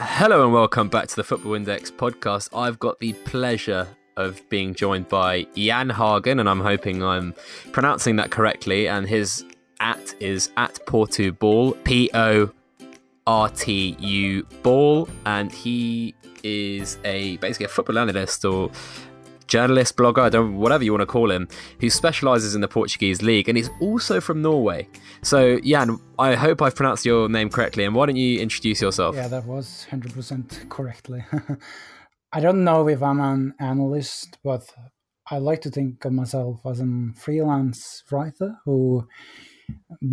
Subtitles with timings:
[0.00, 2.48] Hello and welcome back to the Football Index podcast.
[2.52, 3.86] I've got the pleasure
[4.16, 7.32] of being joined by Jan Hagen, and I'm hoping I'm
[7.70, 8.88] pronouncing that correctly.
[8.88, 9.44] And his
[9.78, 12.50] at is at Portu Ball, P O
[13.28, 18.72] R T U Ball, and he is a basically a football analyst or
[19.54, 21.46] journalist, blogger, I don't whatever you want to call him,
[21.80, 24.88] who specialises in the Portuguese league, and he's also from Norway.
[25.22, 29.14] So, Jan, I hope I've pronounced your name correctly, and why don't you introduce yourself?
[29.14, 31.24] Yeah, that was hundred percent correctly.
[32.32, 34.64] I don't know if I'm an analyst, but
[35.30, 39.06] I like to think of myself as a freelance writer who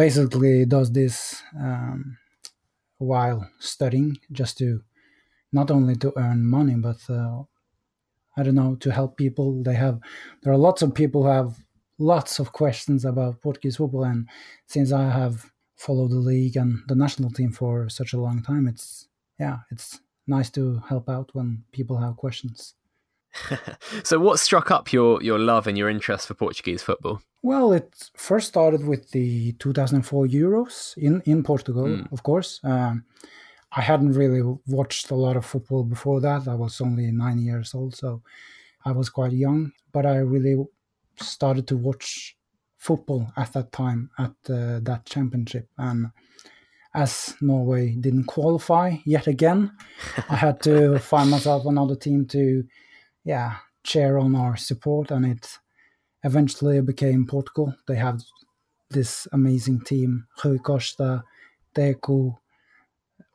[0.03, 2.19] basically does this um,
[2.99, 4.81] while studying, just to
[5.51, 7.41] not only to earn money, but uh,
[8.37, 9.61] I don't know, to help people.
[9.63, 9.99] They have
[10.41, 11.57] there are lots of people who have
[11.97, 14.27] lots of questions about Portuguese football, and
[14.67, 18.67] since I have followed the league and the national team for such a long time,
[18.67, 19.07] it's
[19.39, 22.75] yeah, it's nice to help out when people have questions.
[24.03, 27.21] so, what struck up your your love and your interest for Portuguese football?
[27.43, 32.11] Well, it first started with the 2004 Euros in in Portugal, mm.
[32.11, 32.59] of course.
[32.63, 33.05] Um,
[33.73, 36.47] I hadn't really watched a lot of football before that.
[36.47, 38.21] I was only nine years old, so
[38.83, 39.71] I was quite young.
[39.91, 40.57] But I really
[41.21, 42.35] started to watch
[42.77, 45.69] football at that time at uh, that championship.
[45.77, 46.07] And
[46.93, 49.71] as Norway didn't qualify yet again,
[50.29, 52.65] I had to find myself another team to,
[53.23, 55.11] yeah, cheer on or support.
[55.11, 55.59] And it
[56.23, 57.73] eventually became Portugal.
[57.87, 58.21] They have
[58.89, 61.23] this amazing team: Rui Costa,
[61.73, 62.37] Deco,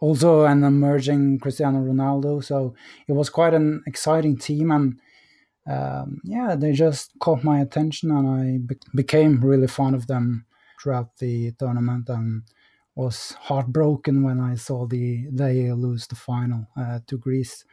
[0.00, 2.44] also an emerging Cristiano Ronaldo.
[2.44, 2.74] So
[3.08, 5.00] it was quite an exciting team, and
[5.66, 10.46] um, yeah, they just caught my attention, and I be- became really fond of them
[10.80, 12.42] throughout the tournament, and
[12.94, 17.64] was heartbroken when I saw the they lose the final uh, to Greece.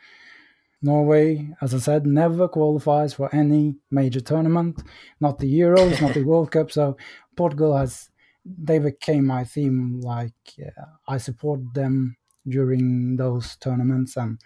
[0.81, 4.83] Norway, as I said, never qualifies for any major tournament,
[5.21, 6.71] not the Euros, not the World Cup.
[6.71, 6.97] So
[7.37, 8.09] Portugal has
[8.45, 10.01] they became my theme.
[10.01, 10.33] Like
[10.65, 12.17] uh, I support them
[12.47, 14.39] during those tournaments, and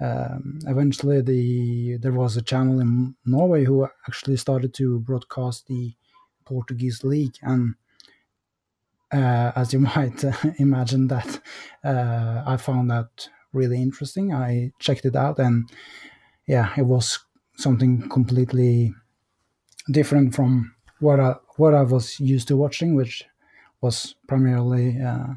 [0.00, 5.94] um, eventually the there was a channel in Norway who actually started to broadcast the
[6.44, 7.74] Portuguese league, and
[9.12, 10.22] uh, as you might
[10.58, 11.40] imagine, that
[11.84, 14.32] uh, I found that really interesting.
[14.32, 15.70] I checked it out, and
[16.46, 17.20] yeah, it was
[17.56, 18.94] something completely
[19.90, 23.24] different from what I what I was used to watching, which
[23.80, 25.34] was primarily uh,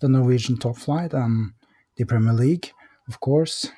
[0.00, 1.52] the Norwegian top flight and
[1.96, 2.72] the Premier League,
[3.08, 3.70] of course.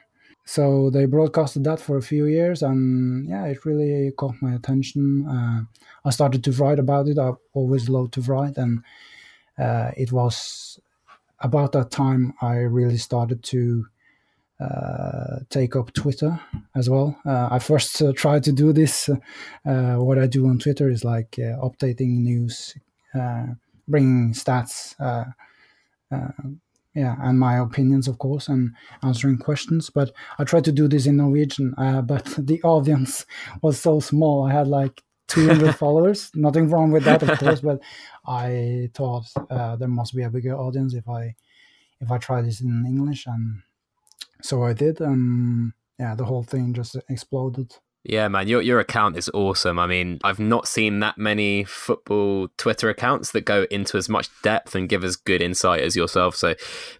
[0.44, 5.26] So they broadcasted that for a few years, and yeah, it really caught my attention.
[5.26, 5.64] Uh,
[6.04, 7.18] I started to write about it.
[7.18, 8.82] I always loved to write, and
[9.58, 10.80] uh, it was
[11.40, 13.86] about that time I really started to
[14.60, 16.40] uh, take up Twitter
[16.74, 17.16] as well.
[17.24, 19.08] Uh, I first uh, tried to do this.
[19.08, 22.74] Uh, what I do on Twitter is like uh, updating news,
[23.14, 23.46] uh,
[23.86, 24.96] bringing stats,
[26.94, 28.74] yeah, and my opinions, of course, and
[29.04, 29.88] answering questions.
[29.88, 30.10] But
[30.40, 33.24] I tried to do this in Norwegian, but the audience
[33.62, 34.48] was so small.
[34.48, 36.32] I had like 200 followers.
[36.34, 37.80] Nothing wrong with that, of course, but
[38.26, 39.26] I thought
[39.78, 41.36] there must be a bigger audience if I
[42.00, 43.62] if I try this in English and
[44.42, 47.74] so I did, and yeah, the whole thing just exploded.
[48.04, 49.78] Yeah, man, your your account is awesome.
[49.78, 54.28] I mean, I've not seen that many football Twitter accounts that go into as much
[54.42, 56.36] depth and give as good insight as yourself.
[56.36, 56.54] So,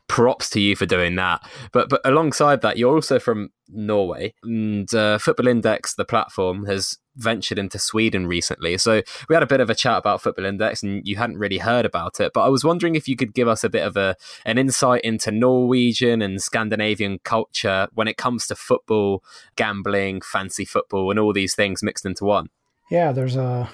[0.09, 1.49] props to you for doing that.
[1.73, 6.99] But but alongside that, you're also from Norway, and uh, Football Index, the platform, has
[7.19, 8.79] ventured into Sweden recently.
[8.79, 11.59] So we had a bit of a chat about Football Index, and you hadn't really
[11.59, 12.33] heard about it.
[12.33, 15.03] But I was wondering if you could give us a bit of a an insight
[15.03, 19.23] into Norwegian and Scandinavian culture when it comes to football,
[19.57, 22.49] gambling, fantasy football, and all these things mixed into one.
[22.91, 23.69] Yeah, there's a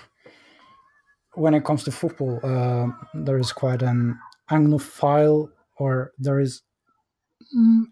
[1.34, 4.18] when it comes to football, uh, there is quite an
[4.50, 6.62] Anglophile, or there is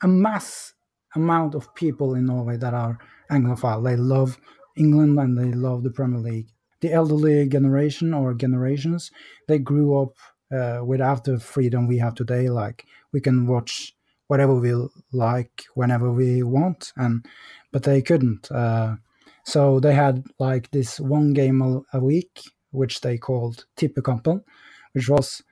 [0.02, 0.74] a mass
[1.14, 2.98] amount of people in Norway that are
[3.30, 3.84] Anglophile.
[3.84, 4.38] They love
[4.76, 6.48] England and they love the Premier League.
[6.80, 9.10] The elderly generation or generations,
[9.48, 10.14] they grew up
[10.52, 12.48] uh, without the freedom we have today.
[12.48, 13.94] Like we can watch
[14.26, 14.74] whatever we
[15.12, 17.24] like whenever we want, and
[17.72, 18.50] but they couldn't.
[18.50, 18.96] Uh,
[19.44, 22.40] so they had like this one game a, a week,
[22.70, 24.42] which they called Tippekampen,
[24.92, 25.42] which was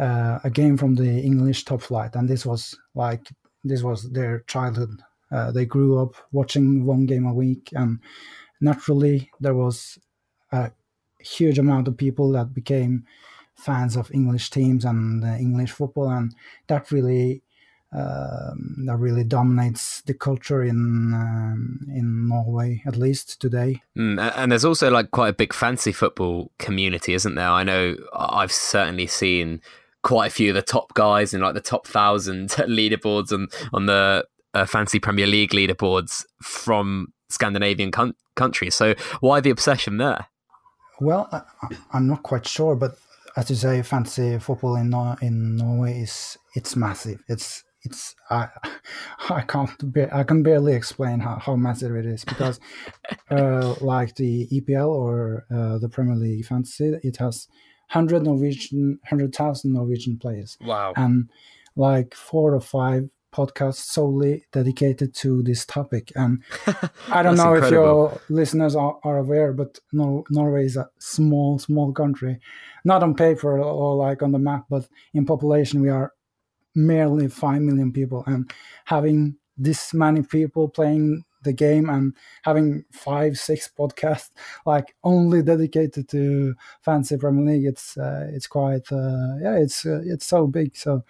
[0.00, 3.28] uh, a game from the English top flight, and this was like
[3.64, 5.02] this was their childhood.
[5.30, 7.98] Uh, they grew up watching one game a week, and
[8.60, 9.98] naturally there was
[10.52, 10.70] a
[11.18, 13.04] huge amount of people that became
[13.54, 16.34] fans of English teams and uh, English football, and
[16.68, 17.42] that really
[17.92, 23.82] um, that really dominates the culture in um, in Norway, at least today.
[23.96, 27.48] Mm, and there's also like quite a big fantasy football community, isn't there?
[27.48, 29.60] I know I've certainly seen
[30.02, 33.86] quite a few of the top guys in like the top thousand leaderboards and on
[33.86, 34.26] the
[34.56, 38.74] uh, fantasy Premier League leaderboards from Scandinavian con- countries.
[38.74, 40.26] So why the obsession there?
[41.00, 42.96] Well, I, am not quite sure, but
[43.36, 47.20] as you say, fantasy football in in Norway is it's massive.
[47.28, 48.48] It's it's I
[49.28, 52.58] I can't be, I can barely explain how, how massive it is because
[53.30, 57.46] uh, like the EPL or uh, the Premier League fantasy, it has
[57.90, 60.56] hundred Norwegian hundred thousand Norwegian players.
[60.62, 60.94] Wow!
[60.96, 61.28] And
[61.76, 66.10] like four or five podcasts solely dedicated to this topic.
[66.16, 66.42] And
[67.10, 67.66] I don't know incredible.
[67.66, 72.40] if your listeners are, are aware, but Nor- Norway is a small, small country,
[72.84, 76.12] not on paper or like on the map, but in population, we are
[76.74, 78.24] merely 5 million people.
[78.26, 78.50] And
[78.86, 84.30] having this many people playing the game and having five, six podcasts
[84.66, 90.00] like only dedicated to fantasy Premier League, it's uh, it's quite uh, yeah, it's uh,
[90.04, 90.76] it's so big.
[90.76, 91.04] So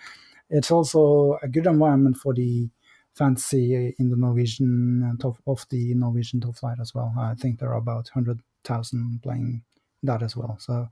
[0.50, 2.68] it's also a good environment for the
[3.14, 7.12] fantasy in the Norwegian uh, top of the Norwegian top flight as well.
[7.18, 9.62] I think there are about hundred thousand playing
[10.02, 10.56] that as well.
[10.60, 10.88] So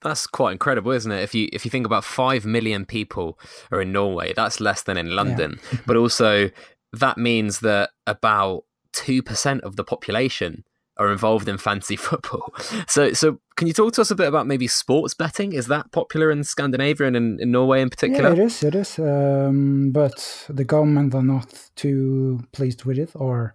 [0.00, 1.22] that's quite incredible, isn't it?
[1.22, 3.38] If you if you think about five million people
[3.70, 5.58] are in Norway, that's less than in London.
[5.72, 5.80] Yeah.
[5.86, 6.50] but also
[6.92, 10.64] that means that about two percent of the population
[10.98, 12.52] are involved in fantasy football.
[12.86, 15.52] So, so can you talk to us a bit about maybe sports betting?
[15.52, 18.30] Is that popular in Scandinavia and in, in Norway in particular?
[18.30, 18.62] Yeah, it is.
[18.62, 18.98] It is.
[18.98, 23.54] Um, but the government are not too pleased with it, or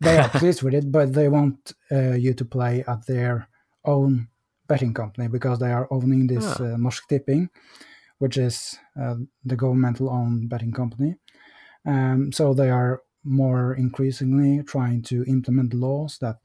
[0.00, 3.48] they are pleased with it, but they want uh, you to play at their
[3.84, 4.28] own
[4.66, 6.64] betting company because they are owning this ah.
[6.64, 7.50] uh, Norsk Tipping,
[8.18, 11.16] which is uh, the governmental owned betting company.
[11.86, 16.36] Um, so they are more increasingly trying to implement laws that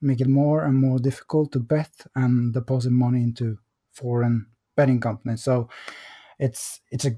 [0.00, 3.58] make it more and more difficult to bet and deposit money into
[3.92, 4.46] foreign
[4.76, 5.42] betting companies.
[5.42, 5.68] So
[6.38, 7.12] it's it's a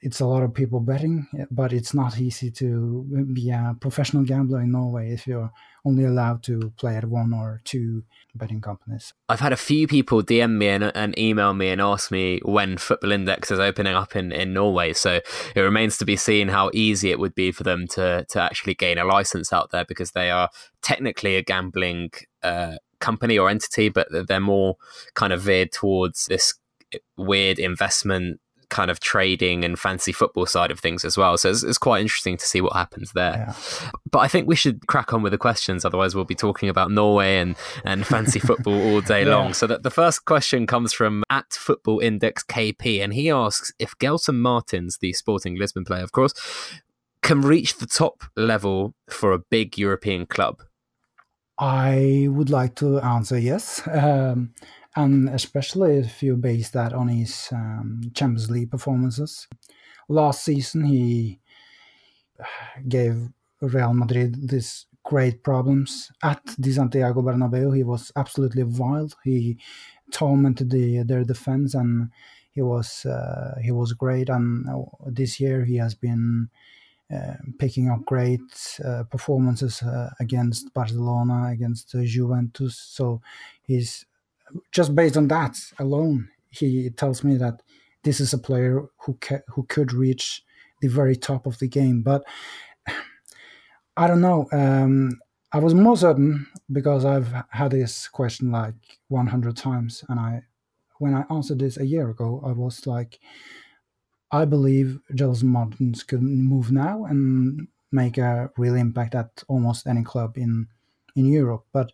[0.00, 4.60] it's a lot of people betting, but it's not easy to be a professional gambler
[4.60, 5.50] in Norway if you're
[5.84, 8.02] only allowed to play at one or two
[8.34, 9.14] betting companies.
[9.28, 12.76] I've had a few people DM me and, and, email me and ask me when
[12.76, 14.92] Football Index is opening up in, in Norway.
[14.92, 15.20] So
[15.54, 18.74] it remains to be seen how easy it would be for them to, to actually
[18.74, 20.50] gain a license out there because they are
[20.82, 22.10] technically a gambling
[22.42, 24.76] uh, company or entity, but they're more
[25.14, 26.54] kind of veered towards this
[27.16, 31.36] weird investment kind of trading and fantasy football side of things as well.
[31.38, 33.46] So it's, it's quite interesting to see what happens there.
[33.48, 33.90] Yeah.
[34.10, 36.90] But I think we should crack on with the questions, otherwise we'll be talking about
[36.90, 39.36] Norway and, and fantasy football all day yeah.
[39.36, 39.54] long.
[39.54, 43.96] So that the first question comes from at Football Index KP, and he asks if
[43.98, 46.32] Gelson Martins, the Sporting Lisbon player, of course,
[47.22, 50.62] can reach the top level for a big European club.
[51.58, 53.82] I would like to answer yes.
[53.90, 54.52] Um,
[54.94, 59.46] and especially if you base that on his um, Champions League performances.
[60.08, 61.40] Last season, he
[62.88, 63.28] gave
[63.60, 67.76] Real Madrid this great problems at the Santiago Bernabeu.
[67.76, 69.16] He was absolutely wild.
[69.24, 69.58] He
[70.10, 72.10] tormented the, their defense, and
[72.50, 74.28] he was uh, he was great.
[74.28, 76.48] And uh, this year, he has been.
[77.14, 78.40] Uh, picking up great
[78.84, 82.76] uh, performances uh, against Barcelona, against Juventus.
[82.76, 83.20] So
[83.62, 84.04] he's
[84.72, 87.62] just based on that alone, he tells me that
[88.02, 90.44] this is a player who ca- who could reach
[90.80, 92.02] the very top of the game.
[92.02, 92.24] But
[93.96, 94.48] I don't know.
[94.52, 95.18] Um,
[95.52, 100.42] I was more certain because I've had this question like 100 times, and I,
[100.98, 103.18] when I answered this a year ago, I was like,
[104.30, 110.02] I believe Gelson Martins could move now and make a real impact at almost any
[110.02, 110.68] club in
[111.14, 111.64] in Europe.
[111.72, 111.92] But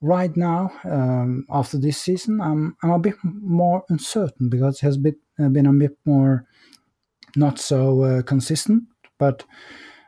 [0.00, 4.96] right now, um, after this season, I'm I'm a bit more uncertain because it has
[4.96, 6.46] been uh, been a bit more
[7.36, 8.84] not so uh, consistent.
[9.18, 9.44] But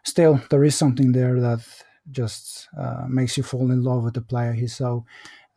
[0.05, 1.67] still, there is something there that
[2.11, 4.53] just uh, makes you fall in love with the player.
[4.53, 5.05] He's so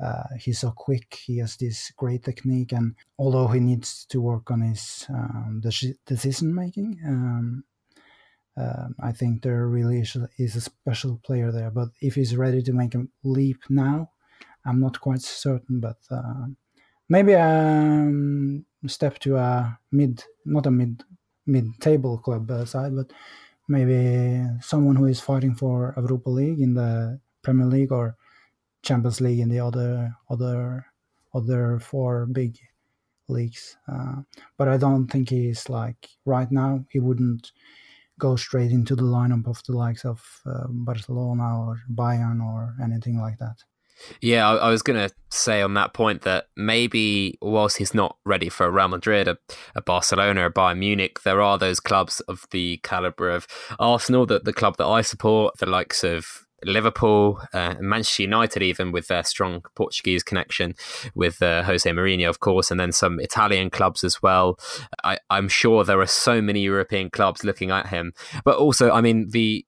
[0.03, 1.19] uh, he's so quick.
[1.25, 5.61] He has this great technique, and although he needs to work on his um,
[6.05, 7.63] decision making, um,
[8.57, 11.71] uh, I think there really is, a special player there.
[11.71, 14.11] But if he's ready to make a leap now,
[14.65, 16.47] I'm not quite certain, but uh,
[17.09, 21.03] maybe a um, step to a mid, not a mid
[21.47, 23.11] mid-table club uh, side, but
[23.67, 28.17] maybe someone who is fighting for a Europa League in the Premier League or
[28.85, 30.85] Champions League and the other other
[31.33, 32.57] other four big
[33.27, 33.77] leagues.
[33.91, 34.21] Uh,
[34.57, 36.85] but I don't think he's like right now.
[36.89, 37.51] He wouldn't
[38.17, 43.19] go straight into the lineup of the likes of uh, Barcelona or Bayern or anything
[43.19, 43.57] like that.
[44.21, 48.17] Yeah, I, I was going to say on that point that maybe whilst he's not
[48.25, 49.37] ready for Real Madrid, a,
[49.73, 53.47] a Barcelona, a Bayern Munich, there are those clubs of the caliber of
[53.79, 58.91] Arsenal, that the club that I support, the likes of Liverpool, uh, Manchester United, even
[58.91, 60.75] with their strong Portuguese connection
[61.13, 64.59] with uh, Jose Mourinho, of course, and then some Italian clubs as well.
[65.03, 69.01] I, I'm sure there are so many European clubs looking at him, but also, I
[69.01, 69.65] mean, the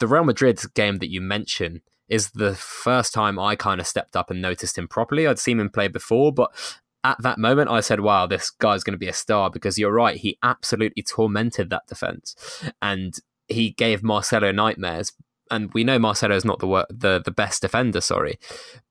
[0.00, 4.16] the Real Madrid game that you mentioned is the first time I kind of stepped
[4.16, 5.26] up and noticed him properly.
[5.26, 6.50] I'd seen him play before, but
[7.04, 9.92] at that moment, I said, wow, this guy's going to be a star because you're
[9.92, 10.16] right.
[10.16, 12.34] He absolutely tormented that defense
[12.80, 13.14] and
[13.48, 15.12] he gave Marcelo nightmares
[15.50, 18.38] and we know Marcelo is not the the the best defender, sorry,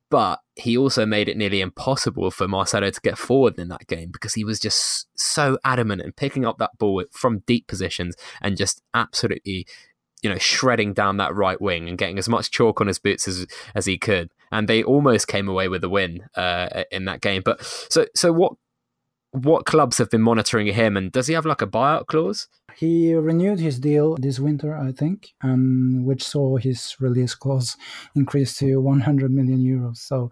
[0.10, 4.10] but he also made it nearly impossible for Marcelo to get forward in that game
[4.12, 8.58] because he was just so adamant and picking up that ball from deep positions and
[8.58, 9.66] just absolutely
[10.22, 13.28] you know shredding down that right wing and getting as much chalk on his boots
[13.28, 14.30] as as he could.
[14.52, 17.42] And they almost came away with a win uh, in that game.
[17.44, 18.54] But so so what
[19.32, 20.98] what clubs have been monitoring him?
[20.98, 24.92] And does he have like a buyout clause he renewed his deal this winter i
[24.92, 27.78] think and which saw his release clause
[28.16, 30.30] increase to 100 million euros so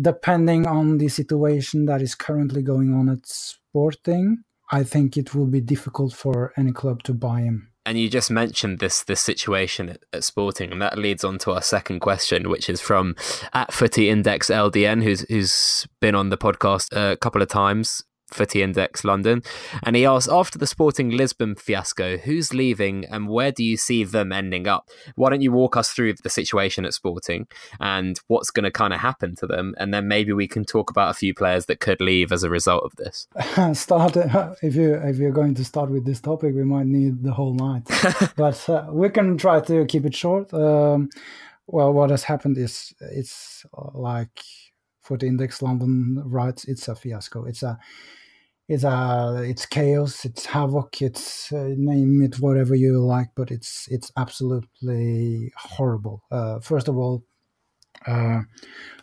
[0.00, 4.38] depending on the situation that is currently going on at sporting
[4.70, 8.30] i think it will be difficult for any club to buy him and you just
[8.30, 12.48] mentioned this this situation at, at, Sporting, and that leads on to our second question,
[12.50, 13.16] which is from
[13.54, 18.04] at Footy Index LDN, who's who's been on the podcast a couple of times.
[18.30, 19.42] Footy Index London.
[19.82, 24.04] And he asked, after the Sporting Lisbon fiasco, who's leaving and where do you see
[24.04, 24.88] them ending up?
[25.14, 27.46] Why don't you walk us through the situation at Sporting
[27.78, 29.74] and what's going to kind of happen to them?
[29.78, 32.50] And then maybe we can talk about a few players that could leave as a
[32.50, 33.26] result of this.
[33.78, 34.16] start
[34.62, 37.54] if you if you're going to start with this topic, we might need the whole
[37.54, 37.86] night,
[38.36, 40.52] but uh, we can try to keep it short.
[40.52, 41.08] Um,
[41.66, 44.40] well, what has happened is it's like
[45.02, 47.44] Footy Index London writes, it's a fiasco.
[47.44, 47.78] It's a
[48.70, 53.88] it's uh it's chaos it's havoc it's uh, name it whatever you like but it's
[53.90, 56.22] it's absolutely horrible.
[56.30, 57.24] Uh, first of all
[58.06, 58.40] uh,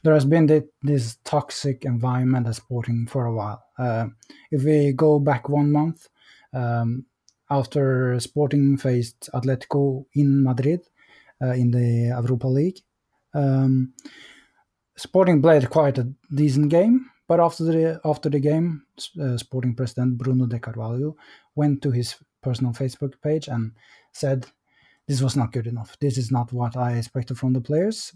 [0.03, 3.61] there has been the, this toxic environment at sporting for a while.
[3.77, 4.07] Uh,
[4.51, 6.07] if we go back one month
[6.53, 7.05] um,
[7.49, 10.79] after sporting faced atletico in madrid
[11.41, 12.79] uh, in the europa league
[13.33, 13.91] um,
[14.95, 18.83] sporting played quite a decent game but after the after the game,
[19.21, 21.15] uh, Sporting president Bruno de Carvalho
[21.55, 23.73] went to his personal Facebook page and
[24.13, 24.47] said,
[25.07, 25.97] "This was not good enough.
[25.99, 28.15] This is not what I expected from the players."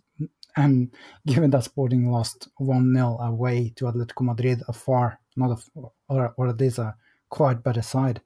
[0.55, 0.93] And
[1.25, 6.33] given that Sporting lost one 0 away to Atletico Madrid, a far not a or,
[6.37, 6.95] or at least a
[7.29, 8.21] quite better side,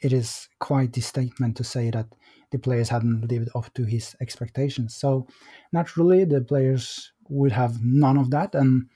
[0.00, 2.06] it is quite the statement to say that
[2.50, 4.94] the players hadn't lived up to his expectations.
[4.96, 5.28] So
[5.72, 8.88] naturally, the players would have none of that, and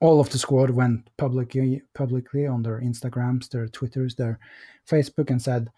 [0.00, 4.38] all of the squad went publicly publicly on their Instagrams, their Twitters, their
[4.88, 5.70] Facebook, and said,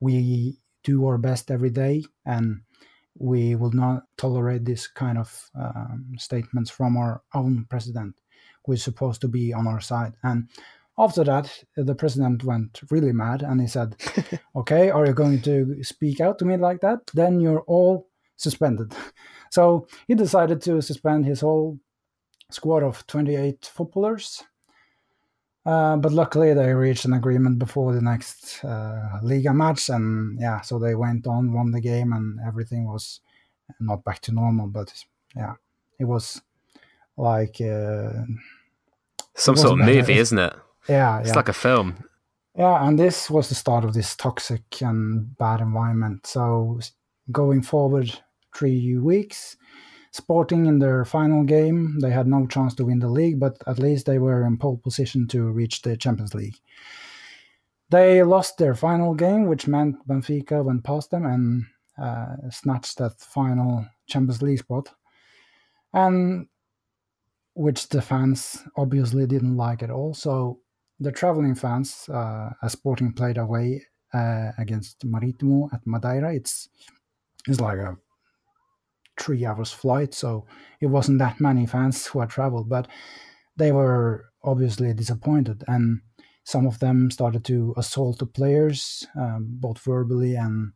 [0.00, 2.62] "We do our best every day, and
[3.18, 8.14] we will not tolerate this kind of um, statements from our own president,
[8.64, 10.48] who is supposed to be on our side." And
[10.98, 13.96] after that, the president went really mad, and he said,
[14.56, 17.00] "Okay, are you going to speak out to me like that?
[17.12, 18.94] Then you're all suspended."
[19.48, 21.78] So he decided to suspend his whole
[22.50, 24.42] squad of 28 footballers.
[25.64, 30.60] Uh, but luckily, they reached an agreement before the next uh, Liga match, and yeah,
[30.60, 33.20] so they went on, won the game, and everything was
[33.80, 34.68] not back to normal.
[34.68, 34.94] But
[35.34, 35.54] yeah,
[35.98, 36.40] it was
[37.16, 38.12] like uh,
[39.34, 40.54] some sort of movie, isn't it?
[40.88, 41.34] Yeah, it's yeah.
[41.34, 42.04] like a film.
[42.56, 46.28] Yeah, and this was the start of this toxic and bad environment.
[46.28, 46.78] So
[47.32, 48.16] going forward
[48.54, 49.56] three weeks,
[50.16, 53.78] Sporting in their final game, they had no chance to win the league, but at
[53.78, 56.56] least they were in pole position to reach the Champions League.
[57.90, 61.66] They lost their final game, which meant Benfica went past them and
[61.98, 64.88] uh, snatched that final Champions League spot,
[65.92, 66.46] and
[67.54, 70.14] which the fans obviously didn't like at all.
[70.14, 70.60] So
[70.98, 76.68] the traveling fans, uh, as Sporting played away uh, against Maritimo at Madeira, it's
[77.46, 77.96] it's like a
[79.18, 80.46] three hours flight, so
[80.80, 82.88] it wasn't that many fans who had traveled, but
[83.56, 86.00] they were obviously disappointed, and
[86.44, 90.72] some of them started to assault the players, um, both verbally and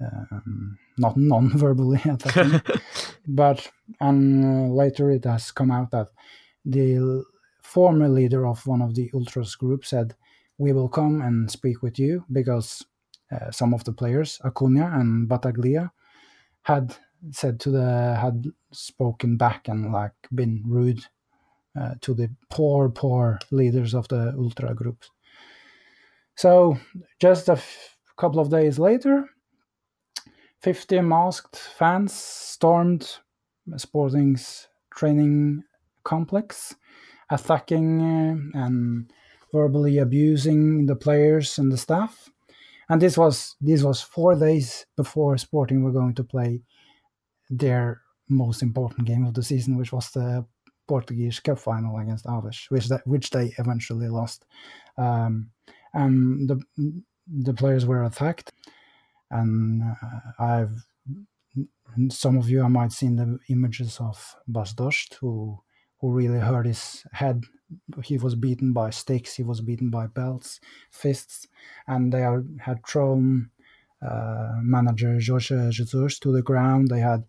[0.00, 2.62] um, not non-verbally at that time.
[3.26, 3.70] but
[4.00, 6.08] and uh, later it has come out that
[6.64, 7.24] the
[7.62, 10.14] former leader of one of the ultras group said,
[10.58, 12.84] "We will come and speak with you because
[13.30, 15.92] uh, some of the players, Acuna and Battaglia,
[16.62, 16.96] had
[17.30, 21.04] said to the had spoken back and like been rude
[21.78, 25.10] uh, to the poor, poor leaders of the ultra groups."
[26.34, 26.78] So
[27.20, 29.28] just a f- couple of days later,
[30.60, 33.18] 50 masked fans stormed
[33.76, 35.64] Sporting's training
[36.04, 36.74] complex,
[37.30, 38.00] attacking
[38.54, 39.12] uh, and
[39.52, 42.28] verbally abusing the players and the staff.
[42.88, 46.62] And this was this was four days before Sporting were going to play
[47.52, 50.44] their most important game of the season, which was the
[50.88, 54.44] Portuguese Cup final against Aves, which they, which they eventually lost.
[54.96, 55.50] Um,
[55.94, 56.60] and the
[57.26, 58.52] the players were attacked,
[59.30, 60.84] and uh, I've
[62.08, 65.60] some of you I might seen the images of Bas Dost, who
[65.98, 67.44] who really hurt his head.
[68.02, 71.46] He was beaten by sticks, he was beaten by belts, fists,
[71.86, 73.50] and they are, had thrown
[74.62, 76.88] manager Jorge Jesus to the ground.
[76.88, 77.24] They had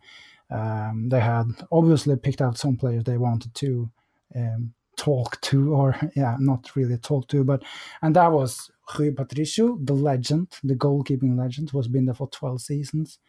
[0.50, 3.89] um, they had obviously picked out some players they wanted to
[4.36, 7.63] um, talk to, or yeah, not really talk to, but
[8.01, 12.30] and that was Rui Patricio, the legend, the goalkeeping legend, who has been there for
[12.30, 13.20] twelve seasons.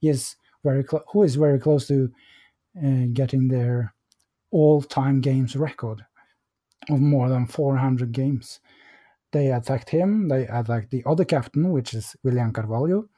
[0.00, 2.10] He is very close, who is very close to
[2.82, 3.94] uh, getting their
[4.50, 6.04] all-time games record
[6.90, 8.60] of more than 400 games.
[9.32, 10.28] They attacked him.
[10.28, 13.08] They attacked the other captain, which is William Carvalho,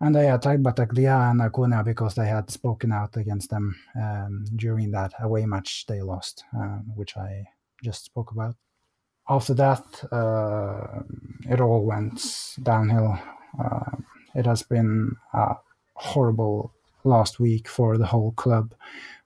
[0.00, 4.90] and they attacked Battaglia and Acuna because they had spoken out against them um, during
[4.90, 7.46] that away match they lost, uh, which I
[7.82, 8.56] just spoke about.
[9.28, 11.02] After that, uh,
[11.50, 13.18] it all went downhill.
[13.58, 13.96] Uh,
[14.34, 15.54] it has been a
[15.94, 16.72] horrible
[17.04, 18.74] last week for the whole club.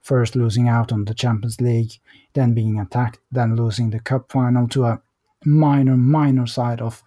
[0.01, 1.93] First losing out on the Champions League,
[2.33, 5.03] then being attacked, then losing the cup final to a
[5.45, 7.03] minor, minor side of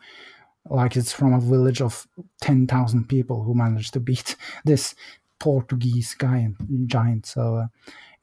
[0.69, 2.07] like it's from a village of
[2.41, 4.35] 10,000 people who managed to beat
[4.65, 4.95] this
[5.39, 6.55] Portuguese giant.
[6.87, 7.25] giant.
[7.25, 7.67] So uh,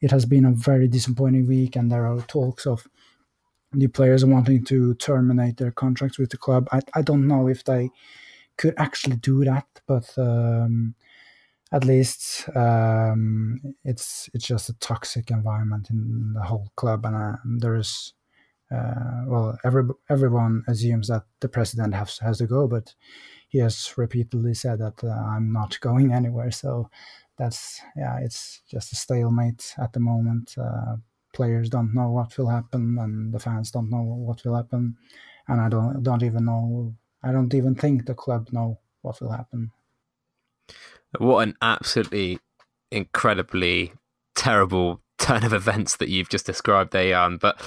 [0.01, 2.87] it has been a very disappointing week, and there are talks of
[3.73, 6.67] the players wanting to terminate their contracts with the club.
[6.71, 7.91] I, I don't know if they
[8.57, 10.95] could actually do that, but um,
[11.71, 17.37] at least um, it's it's just a toxic environment in the whole club, and uh,
[17.45, 18.13] there is
[18.71, 22.93] uh, well, every, everyone assumes that the president has has to go, but
[23.49, 26.51] he has repeatedly said that uh, I'm not going anywhere.
[26.51, 26.89] So
[27.37, 30.55] that's yeah, it's just a stalemate at the moment.
[30.57, 30.97] Uh,
[31.33, 34.97] players don't know what will happen, and the fans don't know what will happen,
[35.47, 36.95] and I don't don't even know.
[37.23, 39.71] I don't even think the club know what will happen.
[41.17, 42.39] What an absolutely
[42.89, 43.93] incredibly
[44.35, 47.37] terrible turn of events that you've just described there, Jan.
[47.37, 47.59] But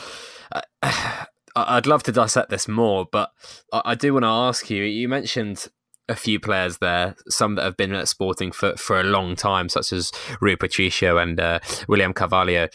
[1.56, 3.30] I'd love to dissect this more, but
[3.72, 4.82] I do want to ask you.
[4.82, 5.68] You mentioned
[6.08, 9.68] a few players there, some that have been at Sporting for, for a long time,
[9.68, 12.68] such as Rui Patricio and uh, William Carvalho.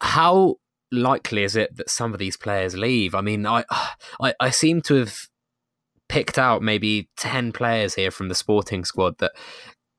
[0.00, 0.56] How
[0.90, 3.14] likely is it that some of these players leave?
[3.14, 3.64] I mean, I,
[4.20, 5.16] I, I seem to have
[6.08, 9.32] picked out maybe 10 players here from the Sporting squad that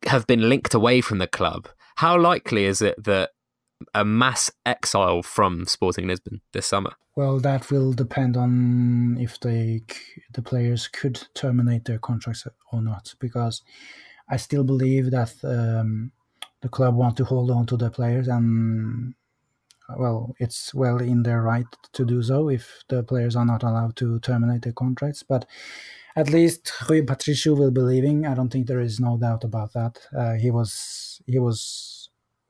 [0.07, 1.67] have been linked away from the club.
[1.97, 3.31] How likely is it that
[3.93, 6.91] a mass exile from Sporting Lisbon this summer?
[7.15, 9.81] Well, that will depend on if they
[10.33, 13.61] the players could terminate their contracts or not, because
[14.29, 16.11] I still believe that um,
[16.61, 19.13] the club want to hold on to the players, and
[19.97, 23.95] well, it's well in their right to do so if the players are not allowed
[23.97, 25.45] to terminate their contracts, but.
[26.15, 28.27] At least Rui Patricio will be leaving.
[28.27, 29.97] I don't think there is no doubt about that.
[30.15, 32.02] Uh, he was he was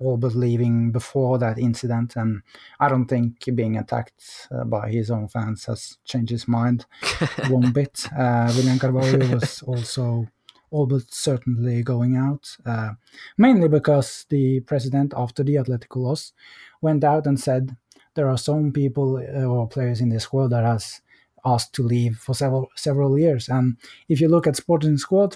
[0.03, 2.15] all but leaving before that incident.
[2.15, 2.41] And
[2.79, 6.85] I don't think being attacked uh, by his own fans has changed his mind
[7.49, 8.05] one bit.
[8.17, 10.27] Uh, William Carvalho was also
[10.71, 12.93] all but certainly going out, uh,
[13.37, 16.33] mainly because the president, after the Atletico loss,
[16.81, 17.77] went out and said
[18.15, 21.01] there are some people uh, or players in this squad that has
[21.45, 23.49] asked to leave for several several years.
[23.49, 23.77] And
[24.09, 25.35] if you look at Sporting squad,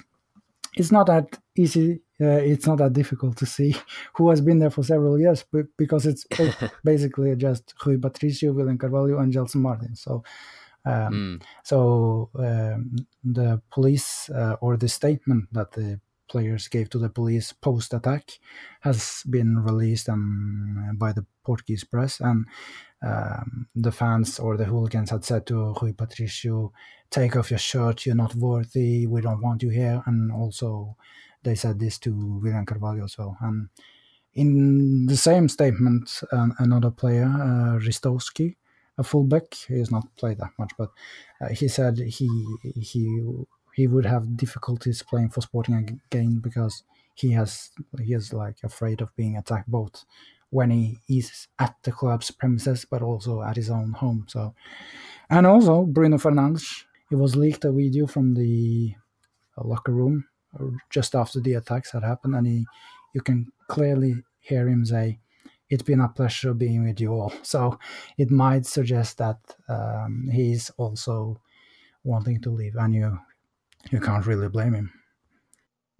[0.76, 3.76] it's not that easy uh, it's not that difficult to see
[4.14, 5.46] who has been there for several years
[5.78, 6.26] because it's
[6.84, 9.96] basically just Rui Patricio, William Carvalho, and Gelson Martin.
[9.96, 10.24] So,
[10.86, 11.42] um, mm.
[11.64, 17.54] so um, the police uh, or the statement that the players gave to the police
[17.54, 18.32] post attack
[18.82, 22.46] has been released um, by the Portuguese press, and
[23.06, 26.74] um, the fans or the hooligans had said to Rui Patricio,
[27.12, 28.06] "Take off your shirt.
[28.06, 29.06] You're not worthy.
[29.06, 30.98] We don't want you here." And also
[31.48, 32.12] they said this to
[32.44, 33.38] William Carvalho as well.
[33.40, 33.70] And
[34.34, 36.22] in the same statement,
[36.60, 38.56] another player, uh, Ristovski,
[38.98, 39.54] a fullback.
[39.54, 40.90] He has not played that much, but
[41.40, 42.30] uh, he said he
[42.76, 43.02] he
[43.74, 46.84] he would have difficulties playing for Sporting again because
[47.16, 47.72] he has
[48.04, 50.06] he is like afraid of being attacked both
[50.50, 54.26] when he is at the club's premises but also at his own home.
[54.28, 54.54] So,
[55.30, 56.84] and also Bruno Fernandes.
[57.10, 58.94] It was leaked a video from the
[59.58, 60.26] locker room
[60.90, 62.66] just after the attacks had happened, and he
[63.14, 65.20] you can clearly hear him say
[65.70, 67.34] it's been a pleasure being with you all.
[67.42, 67.80] So
[68.18, 71.42] it might suggest that um, he's also
[72.04, 73.20] wanting to leave, and you
[73.92, 74.92] you can't really blame him.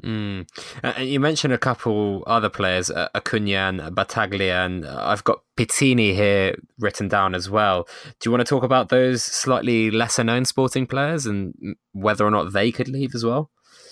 [0.04, 0.48] Mm.
[0.84, 6.14] And you mentioned a couple other players, uh, Acuna and Battaglia, and I've got Piccini
[6.14, 7.88] here written down as well.
[8.20, 12.32] Do you want to talk about those slightly lesser known sporting players and whether or
[12.32, 13.50] not they could leave as well?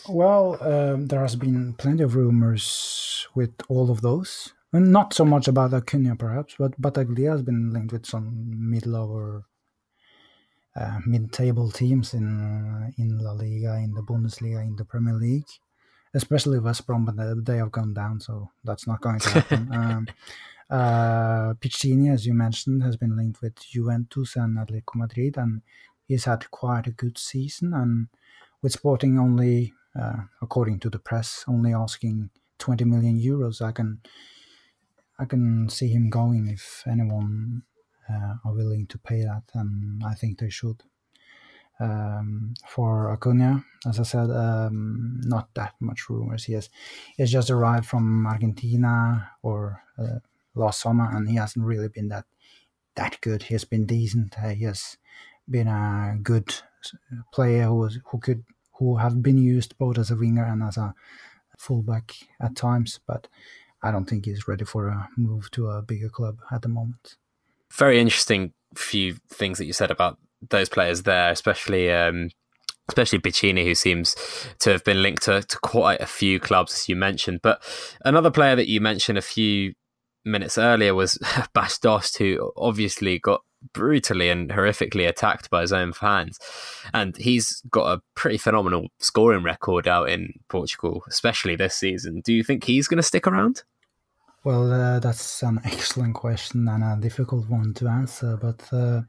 [0.07, 4.53] Well, um, there has been plenty of rumors with all of those.
[4.71, 9.45] Not so much about Acuna, perhaps, but Battaglia has been linked with some mid-lower,
[10.75, 15.47] uh, mid-table teams in in La Liga, in the Bundesliga, in the Premier League,
[16.13, 19.69] especially West Brom, but they have gone down, so that's not going to happen.
[19.73, 20.07] um,
[20.69, 25.61] uh, Piccini, as you mentioned, has been linked with Juventus and Atletico Madrid, and
[26.07, 27.73] he's had quite a good season.
[27.73, 28.07] And
[28.61, 32.29] with Sporting only, uh, according to the press, only asking
[32.59, 34.01] 20 million euros, I can
[35.17, 37.63] I can see him going if anyone
[38.09, 40.83] uh, are willing to pay that, and I think they should.
[41.77, 46.45] Um, for Acuna, as I said, um, not that much rumors.
[46.45, 46.69] He has,
[47.17, 50.19] he has just arrived from Argentina or uh,
[50.53, 52.25] last summer, and he hasn't really been that
[52.95, 53.43] that good.
[53.43, 54.35] He has been decent.
[54.35, 54.97] He has
[55.49, 56.53] been a good
[57.33, 58.43] player who was, who could
[58.79, 60.93] who have been used both as a winger and as a
[61.57, 63.27] fullback at times, but
[63.81, 67.15] I don't think he's ready for a move to a bigger club at the moment.
[67.71, 70.17] Very interesting few things that you said about
[70.49, 72.29] those players there, especially um,
[72.89, 74.15] especially Piccini, who seems
[74.59, 77.39] to have been linked to, to quite a few clubs, as you mentioned.
[77.41, 77.63] But
[78.03, 79.73] another player that you mentioned a few
[80.23, 81.17] minutes earlier was
[81.53, 83.41] Bas Dost, who obviously got
[83.73, 86.39] brutally and horrifically attacked by his own fans.
[86.93, 92.21] And he's got a pretty phenomenal scoring record out in Portugal, especially this season.
[92.21, 93.63] Do you think he's going to stick around?
[94.43, 98.37] Well, uh, that's an excellent question and a difficult one to answer.
[98.37, 99.01] But uh,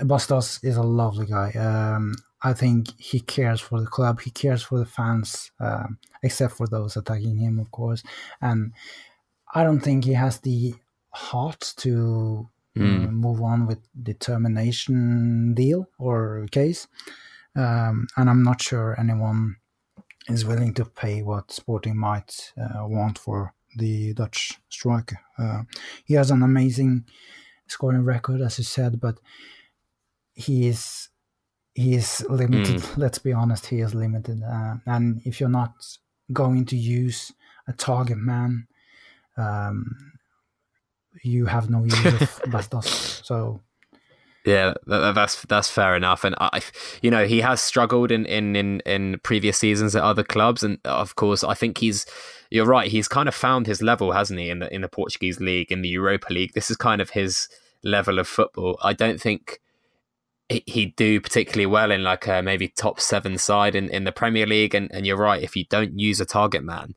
[0.00, 1.52] Bas Dost is a lovely guy.
[1.52, 4.20] Um, I think he cares for the club.
[4.20, 5.86] He cares for the fans, uh,
[6.22, 8.02] except for those attacking him, of course.
[8.40, 8.72] And
[9.54, 10.74] I don't think he has the
[11.10, 13.10] heart to mm.
[13.10, 16.86] move on with the termination deal or case.
[17.54, 19.56] Um, and I'm not sure anyone
[20.28, 25.18] is willing to pay what Sporting might uh, want for the Dutch striker.
[25.38, 25.62] Uh,
[26.04, 27.04] he has an amazing
[27.66, 29.18] scoring record, as you said, but
[30.34, 31.08] he is
[31.74, 32.76] he is limited.
[32.76, 32.96] Mm.
[32.96, 34.42] Let's be honest, he is limited.
[34.42, 35.74] Uh, and if you're not
[36.32, 37.32] going to use
[37.68, 38.66] a target man,
[39.36, 40.15] um,
[41.22, 43.24] you have no use of Bas Dost.
[43.24, 43.60] So
[44.44, 46.60] yeah, that's that's fair enough, and I,
[47.02, 50.78] you know, he has struggled in, in in in previous seasons at other clubs, and
[50.84, 52.06] of course, I think he's.
[52.48, 52.88] You're right.
[52.88, 55.82] He's kind of found his level, hasn't he, in the in the Portuguese league, in
[55.82, 56.52] the Europa League.
[56.54, 57.48] This is kind of his
[57.82, 58.78] level of football.
[58.84, 59.58] I don't think
[60.48, 64.46] he'd do particularly well in like a maybe top seven side in, in the Premier
[64.46, 64.74] League.
[64.74, 66.94] And, and you're right, if you don't use a target man,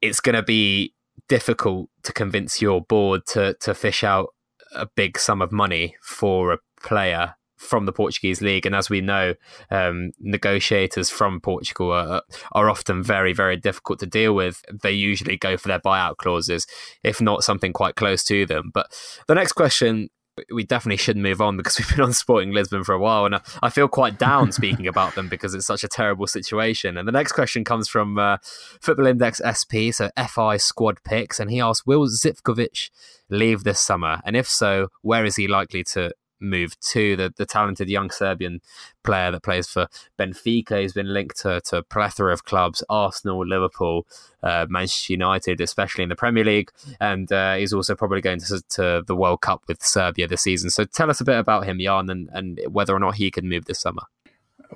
[0.00, 0.94] it's going to be
[1.28, 4.34] difficult to convince your board to to fish out
[4.74, 8.66] a big sum of money for a player from the Portuguese league.
[8.66, 9.34] And as we know,
[9.70, 14.62] um, negotiators from Portugal are, are often very, very difficult to deal with.
[14.82, 16.66] They usually go for their buyout clauses,
[17.02, 18.70] if not something quite close to them.
[18.72, 18.88] But
[19.26, 20.10] the next question
[20.50, 23.40] we definitely should move on because we've been on Sporting Lisbon for a while, and
[23.62, 26.96] I, feel quite down speaking about them because it's such a terrible situation.
[26.96, 28.38] And the next question comes from uh,
[28.80, 32.90] Football Index SP, so FI squad picks, and he asks, "Will Zivkovic
[33.28, 34.20] leave this summer?
[34.24, 38.60] And if so, where is he likely to move to the, the talented young Serbian
[39.02, 40.80] player that plays for Benfica.
[40.80, 44.06] He's been linked to, to a plethora of clubs Arsenal, Liverpool,
[44.42, 46.70] uh, Manchester United, especially in the Premier League.
[47.00, 50.70] And uh, he's also probably going to, to, the World Cup with Serbia this season.
[50.70, 53.48] So tell us a bit about him, Jan, and, and whether or not he can
[53.48, 54.02] move this summer.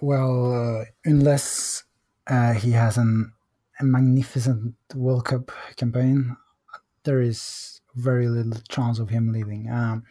[0.01, 1.85] Well, uh, unless
[2.27, 3.33] uh, he has an,
[3.79, 6.37] a magnificent World Cup campaign,
[7.05, 9.69] there is very little chance of him leaving.
[9.71, 10.05] Um,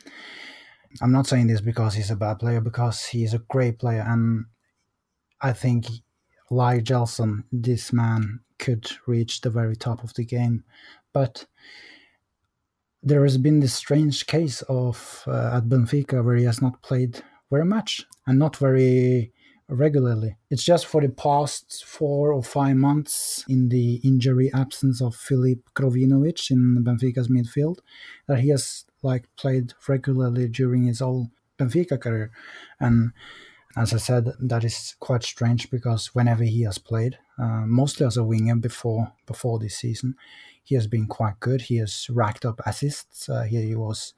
[1.02, 4.46] I'm not saying this because he's a bad player, because he's a great player, and
[5.42, 5.86] I think
[6.50, 10.64] like Gelson, this man could reach the very top of the game.
[11.14, 11.46] But
[13.02, 17.22] there has been this strange case of uh, at Benfica where he has not played
[17.50, 19.32] very much and not very
[19.70, 20.36] regularly.
[20.50, 25.60] It's just for the past four or five months in the injury absence of Filip
[25.76, 27.80] Krovinovic in Benfica's midfield
[28.28, 32.32] that he has like played regularly during his whole Benfica career.
[32.80, 33.12] And
[33.78, 38.18] as I said, that is quite strange because whenever he has played, uh, mostly as
[38.18, 40.16] a winger before before this season,
[40.64, 41.64] he has been quite good.
[41.64, 43.30] He has racked up assists.
[43.30, 44.14] Uh, he, he was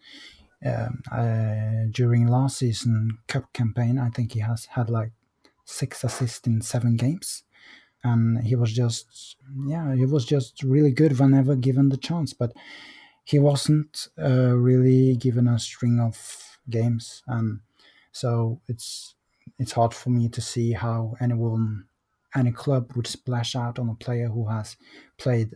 [0.65, 3.99] um, uh, during last season cup campaign.
[3.99, 5.11] I think he has had like
[5.65, 7.43] six assists in seven games,
[8.03, 9.35] and he was just
[9.67, 12.33] yeah, he was just really good whenever given the chance.
[12.33, 12.53] But
[13.23, 17.61] he wasn't uh, really given a string of games, and
[18.11, 19.15] so it's
[19.59, 21.85] it's hard for me to see how anyone
[22.35, 24.77] any club would splash out on a player who has
[25.17, 25.55] played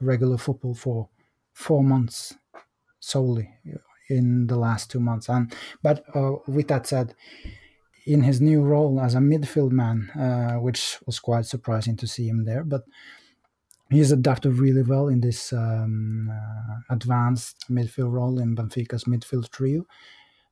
[0.00, 1.08] regular football for
[1.52, 2.34] four months
[3.00, 3.54] solely
[4.08, 5.28] in the last two months.
[5.28, 7.14] And but uh, with that said,
[8.06, 12.28] in his new role as a midfield man, uh, which was quite surprising to see
[12.28, 12.82] him there, but
[13.90, 19.86] he's adapted really well in this um, uh, advanced midfield role in Benfica's midfield trio.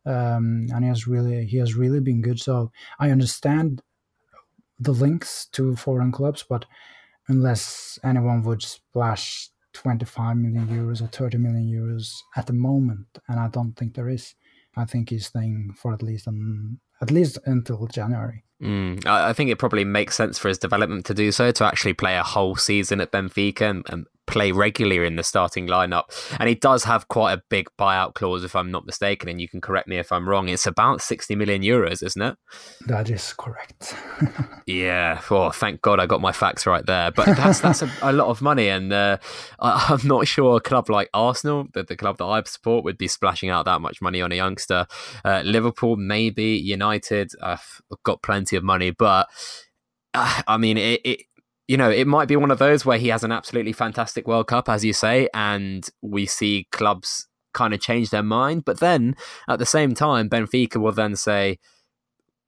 [0.05, 2.41] Um, and he has really he has really been good.
[2.41, 3.83] So I understand
[4.79, 6.65] the links to foreign clubs, but
[7.29, 13.39] unless anyone would splash 25 million euros or 30 million euros at the moment, and
[13.39, 14.35] I don't think there is.
[14.77, 16.29] I think he's staying for at least
[17.01, 18.45] at least until January.
[18.63, 21.93] Mm, I think it probably makes sense for his development to do so to actually
[21.93, 26.05] play a whole season at Benfica and, and play regularly in the starting lineup.
[26.39, 29.29] And he does have quite a big buyout clause, if I'm not mistaken.
[29.29, 30.49] And you can correct me if I'm wrong.
[30.49, 32.37] It's about 60 million euros, isn't it?
[32.87, 33.97] That is correct.
[34.67, 35.21] yeah.
[35.31, 37.11] Oh, thank God I got my facts right there.
[37.11, 38.69] But that's that's a, a lot of money.
[38.69, 39.19] And uh,
[39.59, 42.99] I, am not sure a club like Arsenal, the, the club that I support, would
[42.99, 44.87] be splashing out that much money on a youngster.
[45.25, 46.57] Uh, Liverpool, maybe.
[46.59, 48.91] United, I've got plenty of money.
[48.91, 49.29] But.
[50.15, 51.21] Uh, I mean, it, it
[51.69, 54.49] you know, it might be one of those where he has an absolutely fantastic World
[54.49, 58.65] Cup, as you say, and we see clubs kind of change their mind.
[58.65, 59.15] But then
[59.47, 61.59] at the same time, Benfica will then say,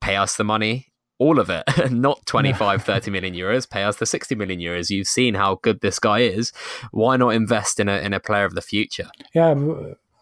[0.01, 0.87] pay us the money,
[1.19, 4.89] all of it, not 25, 30 million euros, pay us the 60 million euros.
[4.89, 6.51] You've seen how good this guy is.
[6.91, 9.11] Why not invest in a, in a player of the future?
[9.35, 9.55] Yeah,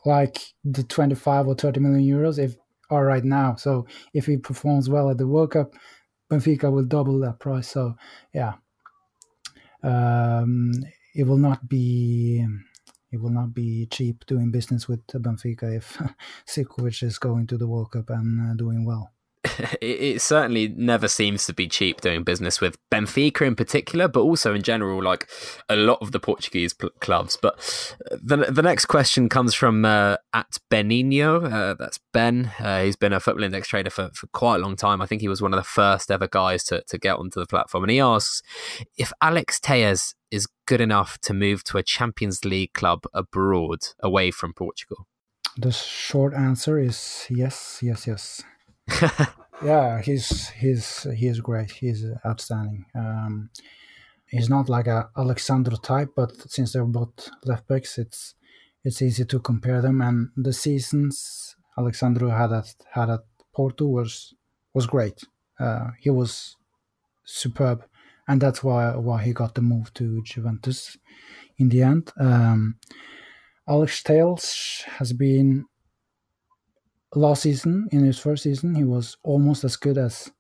[0.05, 2.57] like the 25 or 30 million euros if
[2.91, 3.55] are right now.
[3.55, 5.75] So if he performs well at the World Cup,
[6.31, 7.69] Benfica will double that price.
[7.69, 7.95] So
[8.35, 8.55] yeah,
[9.83, 10.73] um,
[11.15, 12.47] it will not be
[13.11, 15.99] it will not be cheap doing business with Benfica if
[16.47, 19.13] Zivkovic is going to the World Cup and uh, doing well.
[19.81, 24.21] it, it, certainly never seems to be cheap doing business with Benfica in particular, but
[24.21, 25.29] also in general, like
[25.69, 27.39] a lot of the Portuguese pl- clubs.
[27.41, 27.57] But
[28.11, 31.53] the the next question comes from uh, at Benino.
[31.53, 32.53] Uh, that's Ben.
[32.59, 35.01] Uh, he's been a Football Index trader for, for quite a long time.
[35.01, 37.47] I think he was one of the first ever guys to, to get onto the
[37.47, 37.85] platform.
[37.85, 38.43] And he asks
[38.97, 44.31] if Alex Telles is good enough to move to a Champions League club abroad away
[44.31, 45.07] from Portugal.
[45.57, 48.43] The short answer is yes, yes, yes.
[49.65, 51.71] yeah, he's he's he's great.
[51.71, 52.87] He's outstanding.
[52.95, 53.51] Um,
[54.27, 58.35] he's not like a Alex Sandro type, but since they're both left backs, it's
[58.85, 60.01] it's easy to compare them.
[60.01, 63.21] And the seasons Alex Sandro had at had at
[63.55, 64.35] Porto was
[64.75, 65.23] was great.
[65.59, 66.57] Uh, he was
[67.25, 67.85] superb,
[68.27, 70.97] and that's why why he got the move to Juventus
[71.59, 72.13] in the end.
[72.19, 72.77] Um,
[73.69, 75.67] Alex Telles has been
[77.15, 80.31] last season, in his first season, he was almost as good as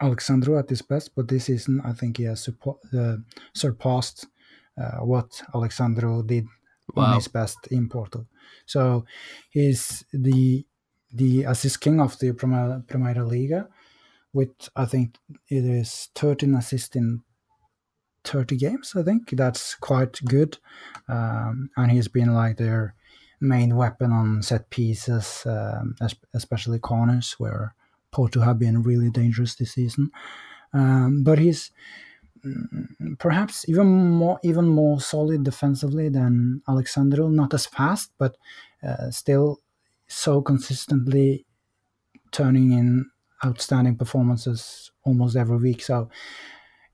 [0.00, 2.48] Alex Sandro at his best, but this season I think he has
[2.96, 3.16] uh,
[3.54, 4.26] surpassed
[4.80, 6.46] uh, what Alex Sandro did
[6.94, 7.04] wow.
[7.04, 8.26] on his best in Porto.
[8.66, 9.04] So
[9.50, 10.66] he's the
[11.12, 13.68] the assist king of the Primeira Liga,
[14.32, 15.16] with I think
[15.48, 17.22] it is 13 assists in
[18.24, 18.94] 30 games.
[18.96, 20.58] I think that's quite good,
[21.08, 22.96] um, and he's been like their
[23.44, 25.94] main weapon on set pieces, um,
[26.32, 27.74] especially corners, where
[28.10, 30.10] Porto have been really dangerous this season.
[30.72, 31.70] Um, but he's
[32.44, 37.28] mm, perhaps even more even more solid defensively than Alex Sandro.
[37.28, 38.36] Not as fast, but
[38.82, 39.60] uh, still
[40.06, 41.46] so consistently
[42.32, 43.10] turning in
[43.44, 45.82] outstanding performances almost every week.
[45.82, 46.08] So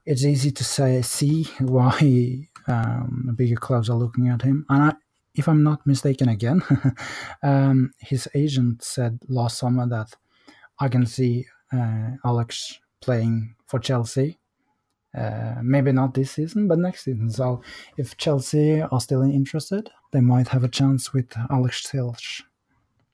[0.04, 4.66] it's easy to say see why um, bigger clubs are looking at him.
[4.68, 4.92] And I,
[5.34, 6.62] if I'm not mistaken again,
[7.42, 10.14] um, his agent said last summer that
[10.78, 14.38] I can see uh, Alex playing for Chelsea.
[15.16, 17.30] Uh, maybe not this season, but next season.
[17.30, 17.62] So
[17.96, 22.42] if Chelsea are still interested, they might have a chance with Alex Telles.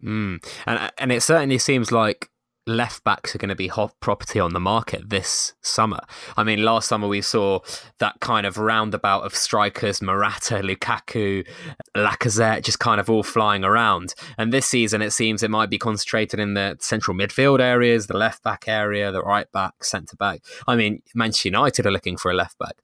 [0.02, 0.44] Mm.
[0.66, 2.28] And and it certainly seems like
[2.66, 6.00] left backs are going to be hot property on the market this summer.
[6.36, 7.60] I mean, last summer we saw
[7.98, 11.46] that kind of roundabout of strikers, Morata, Lukaku,
[11.96, 14.14] Lacazette, just kind of all flying around.
[14.36, 18.16] And this season, it seems it might be concentrated in the central midfield areas, the
[18.16, 20.42] left back area, the right back, centre back.
[20.66, 22.76] I mean, Manchester United are looking for a left back.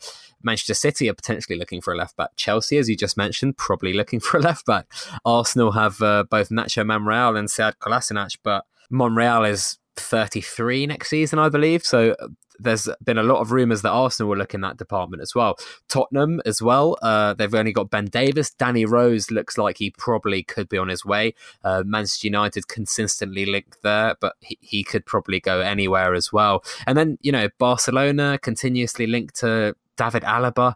[0.43, 2.31] Manchester City are potentially looking for a left back.
[2.37, 4.87] Chelsea, as you just mentioned, probably looking for a left back.
[5.25, 11.39] Arsenal have uh, both Nacho Monreal and Sead Kolasinac, but Monreal is 33 next season,
[11.39, 11.85] I believe.
[11.85, 12.29] So uh,
[12.59, 15.57] there's been a lot of rumours that Arsenal will look in that department as well.
[15.89, 16.97] Tottenham as well.
[17.03, 18.51] Uh, they've only got Ben Davies.
[18.51, 21.35] Danny Rose looks like he probably could be on his way.
[21.65, 26.63] Uh, Manchester United consistently linked there, but he, he could probably go anywhere as well.
[26.87, 30.75] And then, you know, Barcelona continuously linked to David Alaba.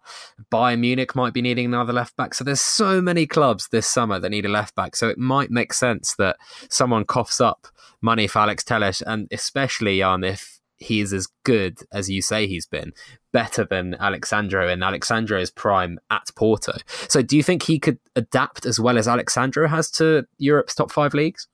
[0.52, 2.34] Bayern Munich might be needing another left back.
[2.34, 4.96] So there's so many clubs this summer that need a left back.
[4.96, 6.36] So it might make sense that
[6.68, 7.66] someone coughs up
[8.00, 12.66] money for Alex Telles, and especially Jan if he's as good as you say he's
[12.66, 12.92] been,
[13.32, 16.74] better than Alex Sandro in Alex Sandro's prime at Porto.
[17.08, 20.74] So do you think he could adapt as well as Alex Sandro has to Europe's
[20.74, 21.48] top five leagues?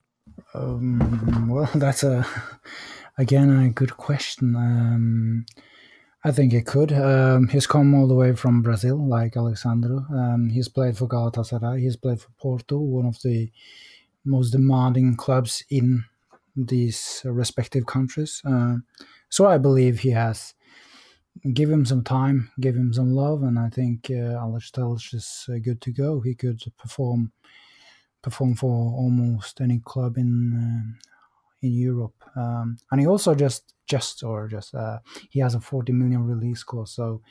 [0.54, 2.26] Um, well, that's a
[3.18, 4.56] again a good question.
[4.56, 5.46] Um,
[6.24, 6.92] I think he could.
[6.92, 10.06] Um, he's come all the way from Brazil, like Alex Sandro.
[10.10, 11.80] Um, he's played for Galatasaray.
[11.80, 13.50] He's played for Porto, one of the
[14.24, 16.04] most demanding clubs in
[16.56, 18.42] these respective countries.
[18.44, 18.76] Uh,
[19.28, 20.54] so I believe he has.
[21.54, 24.70] Give him some time, give him some love, and I think uh, Alex
[25.14, 26.20] is uh, good to go.
[26.20, 27.32] He could perform
[28.20, 31.08] perform for almost any club in uh,
[31.62, 32.22] in Europe.
[32.36, 34.98] Um, and he also just just or just uh,
[35.30, 37.22] he has a 40 million release clause, so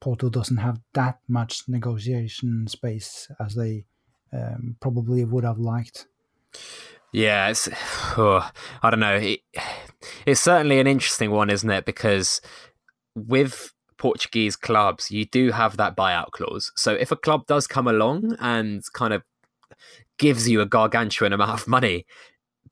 [0.00, 3.84] Porto doesn't have that much negotiation space as they
[4.32, 6.06] um, probably would have liked.
[7.14, 7.68] Yeah, it's
[8.18, 8.50] oh,
[8.82, 9.14] I don't know.
[9.14, 9.40] It,
[10.26, 11.84] it's certainly an interesting one, isn't it?
[11.84, 12.40] Because
[13.14, 16.72] with Portuguese clubs, you do have that buyout clause.
[16.74, 19.22] So if a club does come along and kind of
[20.18, 22.04] gives you a gargantuan amount of money,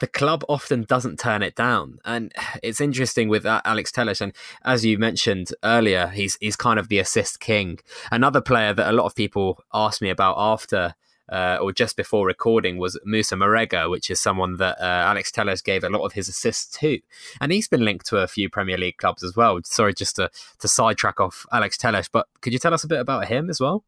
[0.01, 1.99] the club often doesn't turn it down.
[2.05, 2.33] And
[2.65, 4.21] it's interesting with uh, Alex Telles.
[4.21, 4.33] And
[4.65, 7.79] as you mentioned earlier, he's he's kind of the assist king.
[8.11, 10.97] Another player that a lot of people asked me about after
[11.33, 15.63] uh, or just before recording was Moussa Marega, which is someone that uh, Alex Telles
[15.63, 16.99] gave a lot of his assists to.
[17.41, 19.59] And he's been linked to a few Premier League clubs as well.
[19.65, 23.01] Sorry, just to, to sidetrack off Alex Telles, but could you tell us a bit
[23.01, 23.83] about him as well?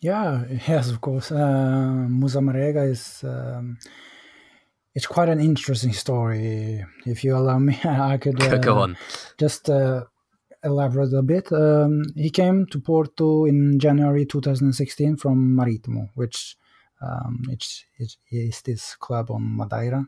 [0.00, 1.30] Yeah, yes, of course.
[1.30, 3.22] Uh, Moussa Marega is.
[3.22, 3.78] Um,
[4.94, 6.84] it's quite an interesting story.
[7.04, 8.96] If you allow me, I could uh, go on.
[9.38, 10.04] Just uh,
[10.64, 11.52] elaborate a bit.
[11.52, 16.56] Um, he came to Porto in January 2016 from Marítimo, which
[17.02, 20.06] um, it's, it's, is this club on Madeira.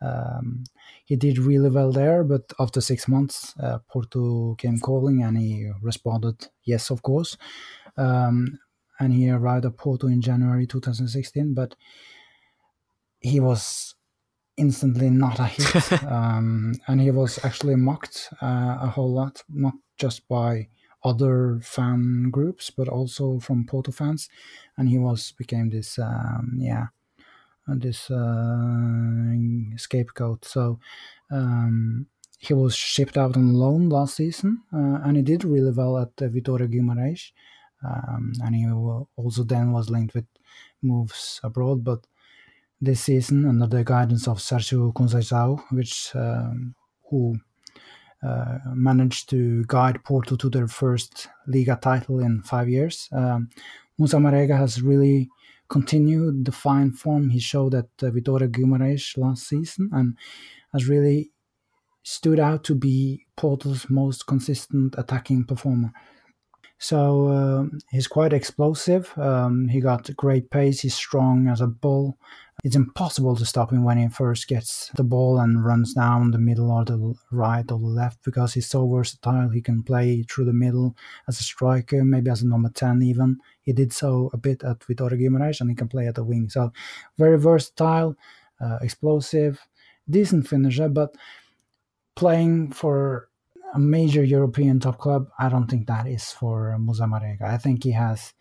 [0.00, 0.64] Um,
[1.04, 5.70] he did really well there, but after six months, uh, Porto came calling and he
[5.80, 7.36] responded, yes, of course.
[7.96, 8.58] Um,
[9.00, 11.74] and he arrived at Porto in January 2016, but
[13.20, 13.94] he was
[14.56, 16.02] instantly not a hit.
[16.10, 20.68] um, and he was actually mocked uh, a whole lot, not just by
[21.02, 24.28] other fan groups, but also from Porto fans.
[24.76, 26.86] And he was became this, um, yeah,
[27.68, 29.34] uh, this uh,
[29.76, 30.44] scapegoat.
[30.44, 30.78] So
[31.30, 32.06] um,
[32.38, 36.10] he was shipped out on loan last season, uh, and he did really well at
[36.20, 37.32] uh, Vitória Guimarães.
[37.86, 38.66] Um, and he
[39.16, 40.24] also then was linked with
[40.80, 42.06] moves abroad, but
[42.80, 46.74] this season under the guidance of Sergio Conceição, which um,
[47.10, 47.36] who
[48.22, 53.08] uh, managed to guide Porto to their first Liga title in five years.
[53.12, 53.50] Um,
[53.98, 55.28] Moussa Marega has really
[55.68, 60.16] continued the fine form he showed at uh, Vitória Guimarães last season and
[60.72, 61.32] has really
[62.02, 65.92] stood out to be Porto's most consistent attacking performer.
[66.78, 69.12] So uh, he's quite explosive.
[69.16, 70.80] Um, he got great pace.
[70.80, 72.18] He's strong as a bull
[72.64, 76.38] it's impossible to stop him when he first gets the ball and runs down the
[76.38, 79.50] middle or the right or the left because he's so versatile.
[79.50, 80.96] He can play through the middle
[81.28, 83.38] as a striker, maybe as a number 10 even.
[83.60, 86.48] He did so a bit at Vitória Guimarães and he can play at the wing.
[86.48, 86.72] So
[87.18, 88.16] very versatile,
[88.58, 89.60] uh, explosive,
[90.08, 91.14] decent finisher, but
[92.16, 93.28] playing for
[93.74, 97.42] a major European top club, I don't think that is for Moussa Marega.
[97.42, 98.32] I think he has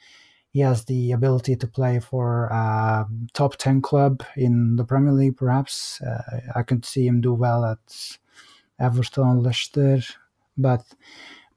[0.53, 5.35] he has the ability to play for a top 10 club in the Premier League,
[5.35, 5.99] perhaps.
[5.99, 8.17] Uh, I could see him do well at
[8.79, 10.01] Everton, Leicester,
[10.55, 10.85] but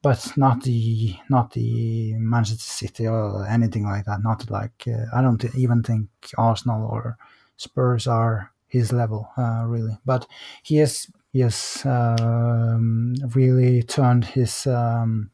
[0.01, 4.23] but not the not the Manchester City or anything like that.
[4.23, 7.17] Not like uh, I don't even think Arsenal or
[7.57, 9.97] Spurs are his level uh, really.
[10.05, 10.27] But
[10.63, 15.29] he has he has um, really turned his um,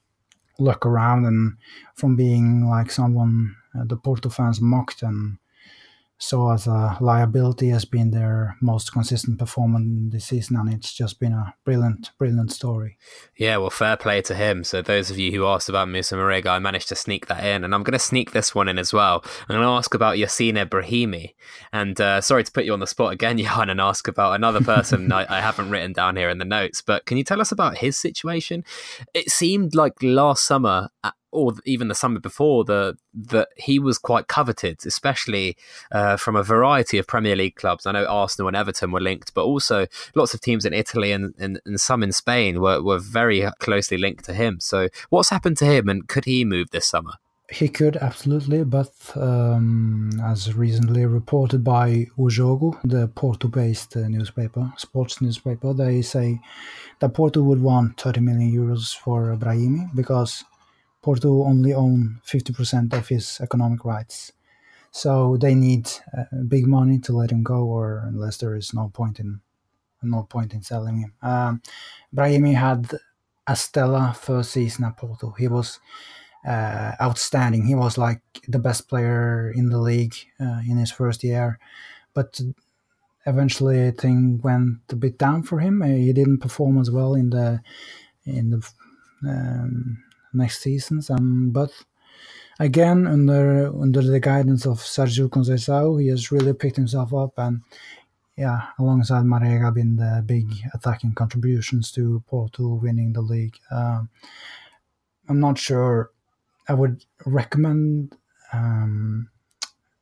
[0.59, 1.53] luck around and
[1.95, 5.37] from being like someone uh, the Porto fans mocked and
[6.17, 11.19] so as a liability has been their most consistent performance this season and it's just
[11.19, 12.97] been a brilliant brilliant story.
[13.35, 14.63] Yeah well fair play to him.
[14.63, 17.63] So those of you who asked about Moussa Marega I managed to sneak that in
[17.63, 19.23] and I'm going to sneak this one in as well.
[19.41, 21.33] I'm going to ask about Yacine Brahimi
[21.71, 24.61] and uh, sorry to put you on the spot again Johan and ask about another
[24.61, 27.51] person I, I haven't written down here in the notes but can you tell us
[27.51, 28.63] about his situation?
[29.13, 30.89] It seemed like last summer
[31.33, 35.57] or even the summer before, the that he was quite coveted, especially
[35.91, 37.85] uh, from a variety of Premier League clubs.
[37.85, 41.33] I know Arsenal and Everton were linked, but also lots of teams in Italy and,
[41.37, 44.59] and, and some in Spain were, were very closely linked to him.
[44.59, 47.13] So, what's happened to him, and could he move this summer?
[47.51, 54.73] He could absolutely, but um, as recently reported by O Jogo, the Porto-based uh, newspaper,
[54.77, 56.39] sports newspaper, they say
[56.99, 60.45] that Porto would want 30 million euros for Brahimi because
[61.03, 64.31] Porto only own 50% of his economic rights.
[64.91, 68.89] So they need uh, big money to let him go, or unless there is no
[68.93, 69.41] point in
[70.01, 71.13] no point in selling him.
[71.21, 71.61] Um,
[72.15, 72.91] Brahimi had
[73.47, 75.31] a stellar first season at Porto.
[75.31, 75.79] He was
[76.47, 77.65] uh, outstanding.
[77.65, 81.59] He was like the best player in the league uh, in his first year,
[82.13, 82.39] but
[83.25, 85.81] eventually thing went a bit down for him.
[85.81, 87.61] He didn't perform as well in the
[88.25, 88.69] in the
[89.27, 90.02] um,
[90.33, 91.09] next seasons.
[91.09, 91.71] Um, but
[92.59, 97.61] again, under under the guidance of Sergio Conceição, he has really picked himself up and
[98.35, 103.55] yeah, alongside Marega, been the big attacking contributions to Porto winning the league.
[103.69, 104.09] Um,
[105.29, 106.09] I'm not sure
[106.67, 108.15] I would recommend
[108.51, 109.29] um,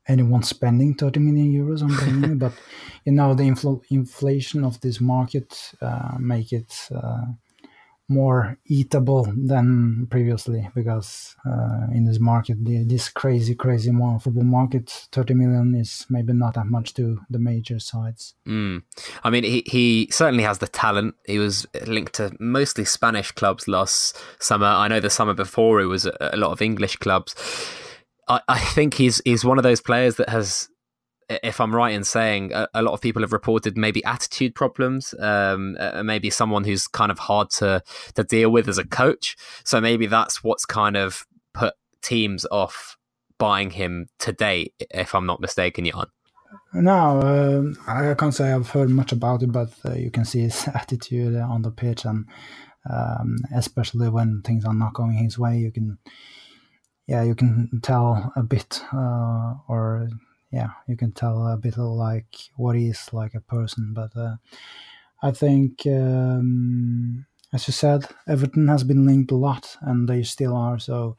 [0.07, 2.53] anyone spending 30 million euros on but
[3.05, 7.25] you know the infl- inflation of this market uh, make it uh,
[8.09, 15.07] more eatable than previously because uh, in this market the, this crazy crazy football market
[15.11, 18.35] 30 million is maybe not that much to the major sides.
[18.47, 18.83] Mm.
[19.23, 21.15] i mean he, he certainly has the talent.
[21.25, 24.67] He was linked to mostly spanish clubs last summer.
[24.67, 27.35] I know the summer before it was a, a lot of english clubs.
[28.27, 30.69] I, I think he's he's one of those players that has
[31.43, 35.13] if I'm right in saying, a, a, lot of people have reported maybe attitude problems,
[35.19, 37.83] um, uh, maybe someone who's kind of hard to
[38.15, 39.35] to deal with as a coach.
[39.63, 42.97] So maybe that's what's kind of put teams off
[43.37, 46.05] buying him today, if I'm not mistaken, Jan.
[46.73, 50.41] No, uh, I can't say I've heard much about it, but uh, you can see
[50.41, 52.25] his attitude on the pitch, and
[52.89, 55.97] um, especially when things are not going his way, you can,
[57.07, 60.09] yeah, you can tell a bit, uh, or
[60.51, 63.93] yeah, you can tell a bit of like what he is like a person.
[63.93, 64.35] But uh,
[65.23, 70.55] I think, um, as you said, Everton has been linked a lot, and they still
[70.55, 70.79] are.
[70.79, 71.17] So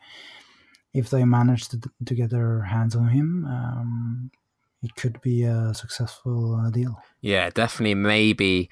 [0.95, 4.31] if they manage to, to get their hands on him, um,
[4.83, 7.01] it could be a successful uh, deal.
[7.21, 7.95] Yeah, definitely.
[7.95, 8.69] Maybe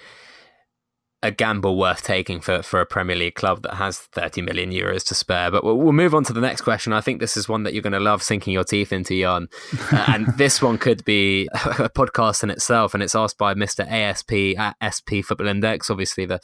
[1.22, 5.04] a gamble worth taking for, for a Premier League club that has 30 million euros
[5.06, 5.50] to spare.
[5.50, 6.92] But we'll, we'll move on to the next question.
[6.92, 9.48] I think this is one that you're going to love sinking your teeth into, Jan.
[9.92, 12.94] uh, and this one could be a podcast in itself.
[12.94, 13.86] And it's asked by Mr.
[13.86, 16.40] ASP at SP Football Index, obviously the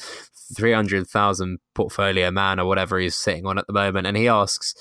[0.54, 4.06] 300,000 portfolio man or whatever he's sitting on at the moment.
[4.06, 4.74] And he asks,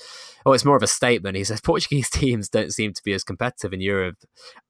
[0.44, 1.36] Oh, it's more of a statement.
[1.36, 4.18] He says Portuguese teams don't seem to be as competitive in Europe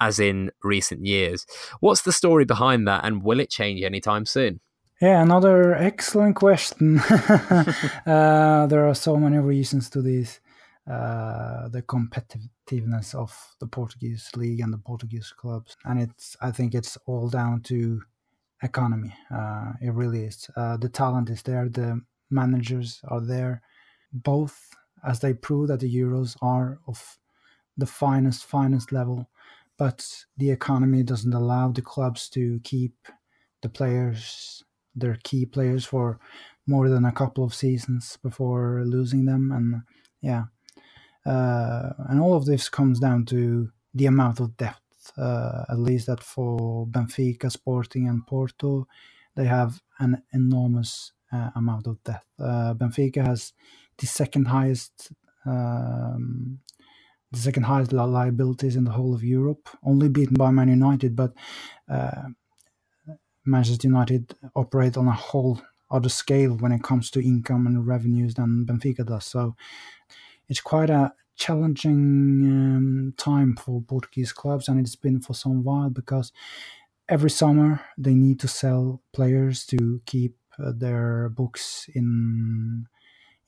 [0.01, 1.45] as in recent years.
[1.81, 4.61] What's the story behind that, and will it change anytime soon?
[5.01, 6.99] Yeah, another excellent question.
[8.07, 10.41] uh, there are so many reasons to this.
[10.91, 16.75] Uh, the competitiveness of the Portuguese league and the Portuguese clubs, and it's I think
[16.75, 18.01] it's all down to
[18.63, 19.13] economy.
[19.35, 20.49] Uh, it really is.
[20.57, 21.69] Uh, the talent is there.
[21.69, 23.63] The managers are there,
[24.13, 24.71] both
[25.07, 27.19] as they prove that the Euros are of
[27.77, 29.29] the finest, finest level,
[29.77, 32.95] but the economy doesn't allow the clubs to keep
[33.61, 34.63] the players
[34.97, 36.19] their key players for
[36.67, 39.83] more than a couple of seasons before losing them, and
[40.21, 40.45] yeah,
[41.25, 44.81] uh, and all of this comes down to the amount of depth.
[45.17, 48.89] Uh, at least that for Benfica, Sporting, and Porto,
[49.37, 52.27] they have an enormous uh, amount of depth.
[52.41, 53.53] Uh, Benfica has
[53.99, 55.13] the second highest.
[55.45, 56.59] Um,
[57.33, 61.17] the second highest liabilities in the whole of Europe, only beaten by Man United.
[61.17, 61.35] But
[61.89, 62.29] uh,
[63.47, 68.35] Manchester United operate on a whole other scale when it comes to income and revenues
[68.35, 69.27] than Benfica does.
[69.27, 69.57] So
[70.49, 75.91] it's quite a challenging um, time for Portuguese clubs, and it's been for some while
[75.91, 76.33] because
[77.09, 82.87] every summer they need to sell players to keep uh, their books in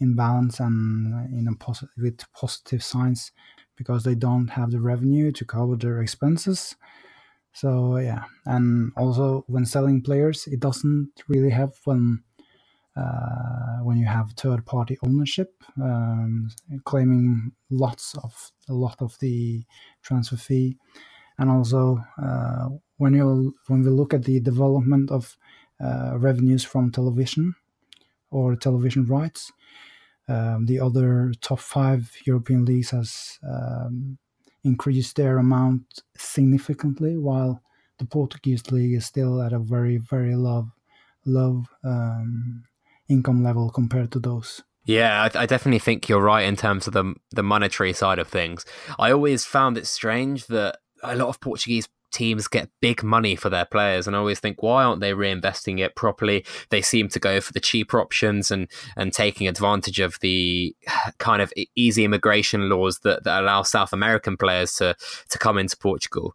[0.00, 3.32] in balance and in a posi- with positive signs
[3.76, 6.76] because they don't have the revenue to cover their expenses.
[7.52, 12.22] So yeah, and also when selling players, it doesn't really help when
[12.96, 16.50] uh, when you have third party ownership, um,
[16.84, 19.64] claiming lots of a lot of the
[20.02, 20.76] transfer fee,
[21.38, 22.68] and also uh,
[22.98, 25.36] when you when we look at the development of
[25.80, 27.54] uh, revenues from television
[28.30, 29.52] or television rights,
[30.28, 34.18] um, the other top five European leagues has um,
[34.68, 35.84] increased their amount
[36.16, 37.62] significantly, while
[37.98, 40.70] the Portuguese league is still at a very very low
[41.24, 42.64] low um,
[43.08, 44.62] income level compared to those.
[44.84, 48.28] Yeah, I, I, definitely think you're right in terms of the the monetary side of
[48.28, 48.64] things.
[48.98, 53.50] I always found it strange that a lot of Portuguese teams get big money for
[53.50, 57.18] their players and I always think why aren't they reinvesting it properly they seem to
[57.18, 60.74] go for the cheaper options and and taking advantage of the
[61.18, 64.96] kind of easy immigration laws that, that allow South American players to
[65.28, 66.34] to come into Portugal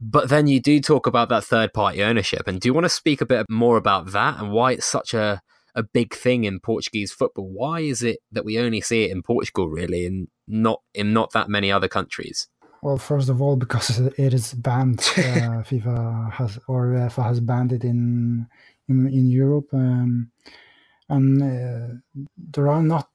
[0.00, 2.90] but then you do talk about that third party ownership and do you want to
[2.90, 5.42] speak a bit more about that and why it's such a
[5.74, 7.48] a big thing in Portuguese football.
[7.48, 11.32] Why is it that we only see it in Portugal, really, and not in not
[11.32, 12.48] that many other countries?
[12.82, 15.00] Well, first of all, because it is banned.
[15.00, 18.46] Uh, FIFA has or UEFA has banned it in
[18.88, 20.30] in, in Europe, um,
[21.08, 21.94] and uh,
[22.36, 23.08] there are not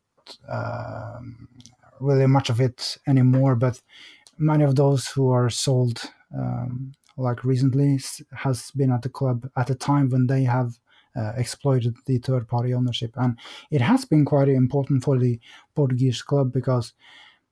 [0.47, 1.20] uh,
[1.99, 3.55] really much of it anymore.
[3.55, 3.82] But
[4.38, 6.01] many of those who are sold,
[6.36, 7.99] um, like recently,
[8.32, 10.80] has been at the club at a time when they have
[11.16, 13.11] uh, exploited the third party ownership.
[13.16, 13.38] And
[13.72, 15.39] it has been quite important for the
[15.76, 16.93] Portuguese club because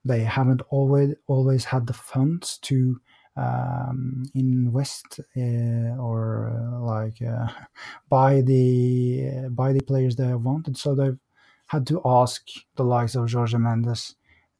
[0.05, 2.99] they haven't always always had the funds to
[3.35, 7.47] um, invest uh, or uh, like uh,
[8.09, 10.77] buy the buy the players they wanted.
[10.77, 11.19] So they've
[11.67, 12.45] had to ask
[12.75, 14.15] the likes of Jorge Mendes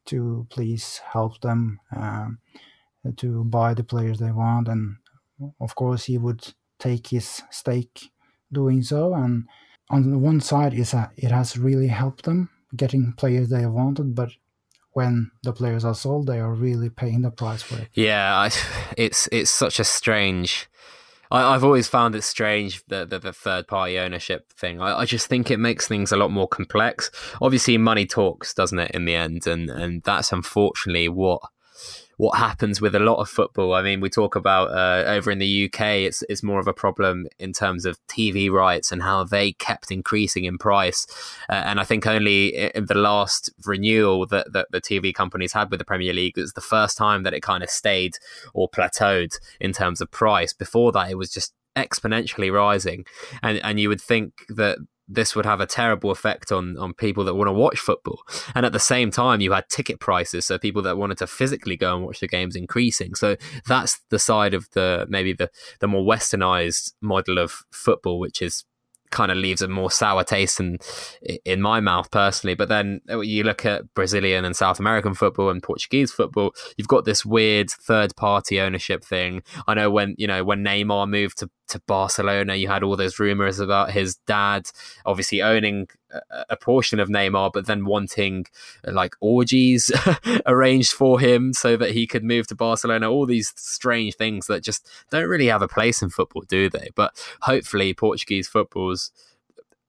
[0.06, 2.38] to please help them um,
[3.16, 4.96] to buy the players they want, and
[5.60, 8.10] of course he would take his stake
[8.52, 9.14] doing so.
[9.14, 9.46] And
[9.90, 14.14] on the one side, is that it has really helped them getting players they wanted,
[14.14, 14.30] but
[14.94, 17.88] when the players are sold, they are really paying the price for it.
[17.92, 18.50] Yeah, I,
[18.96, 20.68] it's it's such a strange.
[21.30, 24.80] I, have always found it strange the, the, the third party ownership thing.
[24.80, 27.10] I, I, just think it makes things a lot more complex.
[27.42, 28.92] Obviously, money talks, doesn't it?
[28.92, 31.40] In the end, and and that's unfortunately what
[32.16, 33.74] what happens with a lot of football.
[33.74, 36.72] I mean, we talk about uh, over in the UK, it's it's more of a
[36.72, 41.06] problem in terms of TV rights and how they kept increasing in price.
[41.48, 45.70] Uh, and I think only in the last renewal that, that the TV companies had
[45.70, 48.16] with the Premier League, it was the first time that it kind of stayed
[48.52, 50.52] or plateaued in terms of price.
[50.52, 53.04] Before that, it was just exponentially rising
[53.42, 57.24] and and you would think that this would have a terrible effect on on people
[57.24, 58.22] that want to watch football.
[58.54, 61.76] And at the same time, you had ticket prices, so people that wanted to physically
[61.76, 63.14] go and watch the games increasing.
[63.14, 63.36] So
[63.66, 65.50] that's the side of the maybe the
[65.80, 68.64] the more westernized model of football, which is
[69.14, 70.78] kind of leaves a more sour taste in
[71.44, 72.54] in my mouth personally.
[72.54, 76.88] But then uh, you look at Brazilian and South American football and Portuguese football, you've
[76.88, 79.42] got this weird third party ownership thing.
[79.66, 83.18] I know when you know when Neymar moved to to Barcelona, you had all those
[83.18, 84.70] rumors about his dad
[85.06, 85.88] obviously owning
[86.48, 88.46] a portion of Neymar, but then wanting
[88.84, 89.90] like orgies
[90.46, 93.10] arranged for him so that he could move to Barcelona.
[93.10, 96.90] All these strange things that just don't really have a place in football, do they?
[96.94, 97.12] But
[97.42, 99.10] hopefully, Portuguese football's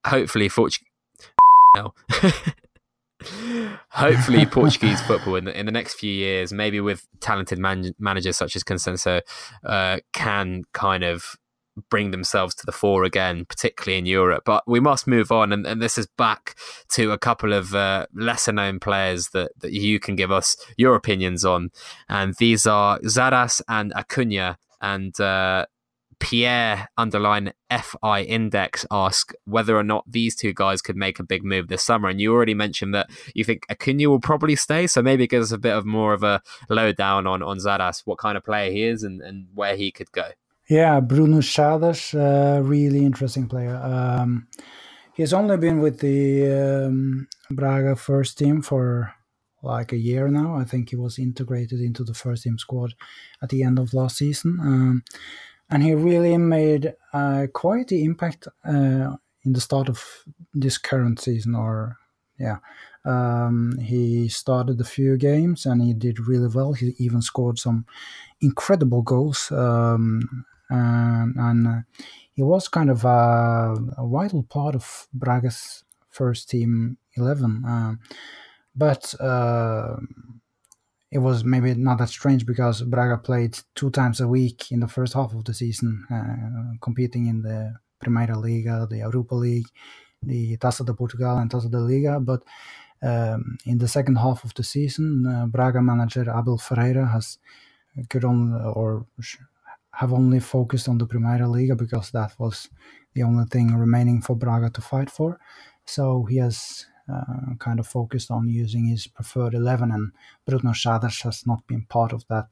[0.05, 0.89] hopefully Portuguese.
[3.89, 8.37] hopefully Portuguese football in the, in the next few years, maybe with talented man- managers
[8.37, 9.21] such as Conceição,
[9.63, 11.35] uh, can kind of
[11.89, 14.43] bring themselves to the fore again, particularly in Europe.
[14.45, 16.55] But we must move on, and, and this is back
[16.93, 20.95] to a couple of uh, lesser known players that, that you can give us your
[20.95, 21.69] opinions on.
[22.09, 24.57] And these are Xadas and Acuna.
[24.81, 25.65] And uh,
[26.19, 31.43] Pierre underline FI index ask whether or not these two guys could make a big
[31.43, 32.09] move this summer.
[32.09, 34.87] And you already mentioned that you think Acuna will probably stay.
[34.87, 38.17] So maybe give us a bit of more of a lowdown on, on Xadas, what
[38.17, 40.31] kind of player he is and, and where he could go.
[40.67, 43.75] Yeah, Bruno Xadas, uh, really interesting player.
[43.75, 44.47] Um,
[45.13, 49.13] he's only been with the um, Braga first team for
[49.61, 50.55] like a year now.
[50.55, 52.95] I think he was integrated into the first team squad
[53.43, 54.57] at the end of last season.
[54.59, 55.03] Um,
[55.69, 60.03] and he really made uh, quite the impact uh, in the start of
[60.53, 61.97] this current season, or
[62.39, 62.57] yeah,
[63.05, 66.73] um, he started a few games and he did really well.
[66.73, 67.85] He even scored some
[68.41, 71.81] incredible goals, um, and, and uh,
[72.33, 77.63] he was kind of a, a, vital part of Braga's first team eleven.
[77.65, 77.95] Uh,
[78.75, 79.95] but uh,
[81.11, 84.87] it was maybe not that strange because Braga played two times a week in the
[84.87, 89.67] first half of the season, uh, competing in the Primeira Liga, the Europa League,
[90.21, 92.19] the Taça de Portugal, and Taça de Liga.
[92.19, 92.43] But
[93.01, 97.37] um, in the second half of the season, uh, Braga manager Abel Ferreira has
[98.09, 99.05] could only or
[99.95, 102.69] have only focused on the Primeira Liga because that was
[103.13, 105.39] the only thing remaining for Braga to fight for.
[105.85, 110.11] So he has uh, kind of focused on using his preferred 11, and
[110.45, 112.47] Bruno Xadas has not been part of that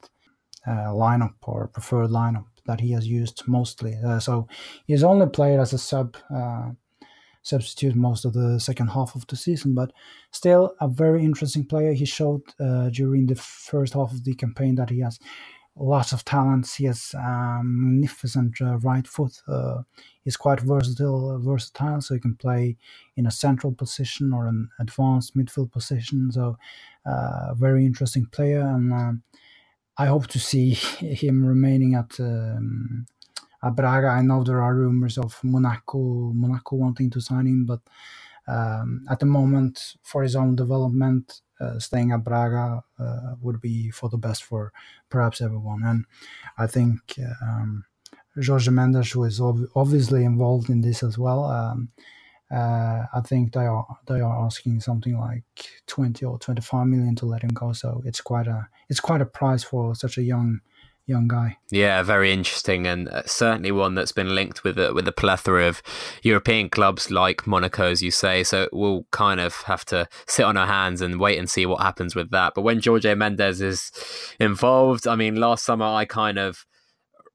[0.66, 3.98] uh, lineup or preferred lineup that he has used mostly.
[4.06, 4.48] Uh, so
[4.86, 6.70] he's only played as a sub uh,
[7.42, 9.92] substitute most of the second half of the season, but
[10.32, 11.92] still a very interesting player.
[11.92, 15.20] He showed uh, during the first half of the campaign that he has
[15.76, 16.76] lots of talents.
[16.76, 19.42] He has a magnificent uh, right foot.
[19.48, 19.84] Uh,
[20.24, 22.78] he's quite versatile, versatile, so he can play
[23.18, 26.32] in a central position or an advanced midfield position.
[26.32, 26.58] So,
[27.06, 29.24] uh, very interesting player, and um,
[29.98, 32.20] I hope to see him remaining at.
[32.20, 33.06] Um,
[33.66, 37.80] at Braga, I know there are rumors of Monaco, Monaco wanting to sign him, but
[38.46, 43.92] um, at the moment, for his own development, uh, staying at Braga uh, would be
[43.92, 44.72] for the best for
[45.10, 45.82] perhaps everyone.
[45.84, 46.06] And
[46.58, 47.00] I think
[47.42, 47.86] um,
[48.46, 51.90] Jorge Mendes, who is ob- obviously involved in this as well, um,
[52.52, 55.44] uh, I think they are they are asking something like
[55.88, 57.74] twenty or twenty five million to let him go.
[57.74, 60.62] So it's quite a it's quite a price for such a young
[61.06, 61.58] young guy.
[61.70, 65.68] Yeah, very interesting, and uh, certainly one that's been linked with a, with a plethora
[65.68, 65.82] of
[66.22, 68.44] European clubs like Monaco, as you say.
[68.44, 71.82] So we'll kind of have to sit on our hands and wait and see what
[71.82, 72.54] happens with that.
[72.56, 73.92] But when Jorge Mendes is
[74.40, 76.66] involved, I mean, last summer I kind of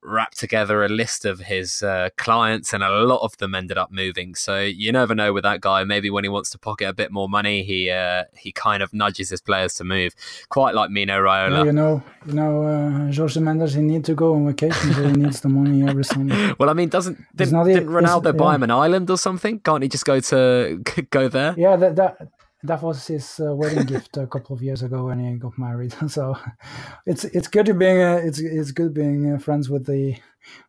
[0.01, 3.91] wrapped together a list of his uh, clients, and a lot of them ended up
[3.91, 4.35] moving.
[4.35, 5.83] So you never know with that guy.
[5.83, 8.93] Maybe when he wants to pocket a bit more money, he uh, he kind of
[8.93, 10.15] nudges his players to move,
[10.49, 11.59] quite like Mino Raiola.
[11.59, 13.73] Yeah, you know, you know, uh, Jorge Mendes.
[13.73, 16.55] He needs to go on vacation, so he needs the money every summer.
[16.59, 18.55] well, I mean, doesn't didn't, didn't Ronaldo buy yeah.
[18.55, 19.59] him an island or something?
[19.59, 21.55] Can't he just go to go there?
[21.57, 22.17] Yeah, that that
[22.63, 25.93] that was his uh, wedding gift a couple of years ago when he got married.
[26.07, 26.37] so
[27.05, 30.15] it's it's good to being uh, it's it's good being uh, friends with the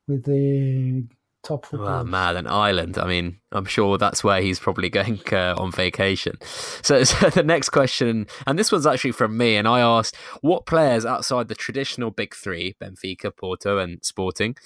[0.07, 1.07] with the
[1.43, 1.89] top football.
[1.89, 2.99] Oh, man, an island.
[2.99, 6.37] I mean, I'm sure that's where he's probably going uh, on vacation.
[6.83, 10.67] So, so, the next question, and this one's actually from me, and I asked, what
[10.67, 14.57] players outside the traditional big three, Benfica, Porto, and Sporting,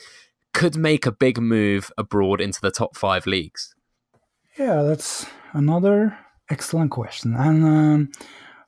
[0.53, 3.75] could make a big move abroad into the top five leagues?
[4.59, 6.17] Yeah, that's another
[6.51, 7.35] excellent question.
[7.35, 8.13] And um,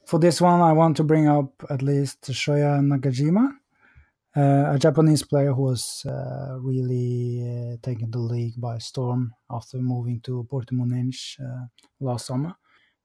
[0.05, 3.51] for this one, I want to bring up at least Shoya Nakajima,
[4.37, 9.79] uh, a Japanese player who was uh, really uh, taking the league by storm after
[9.79, 11.67] moving to Portimonense uh,
[12.01, 12.55] last summer.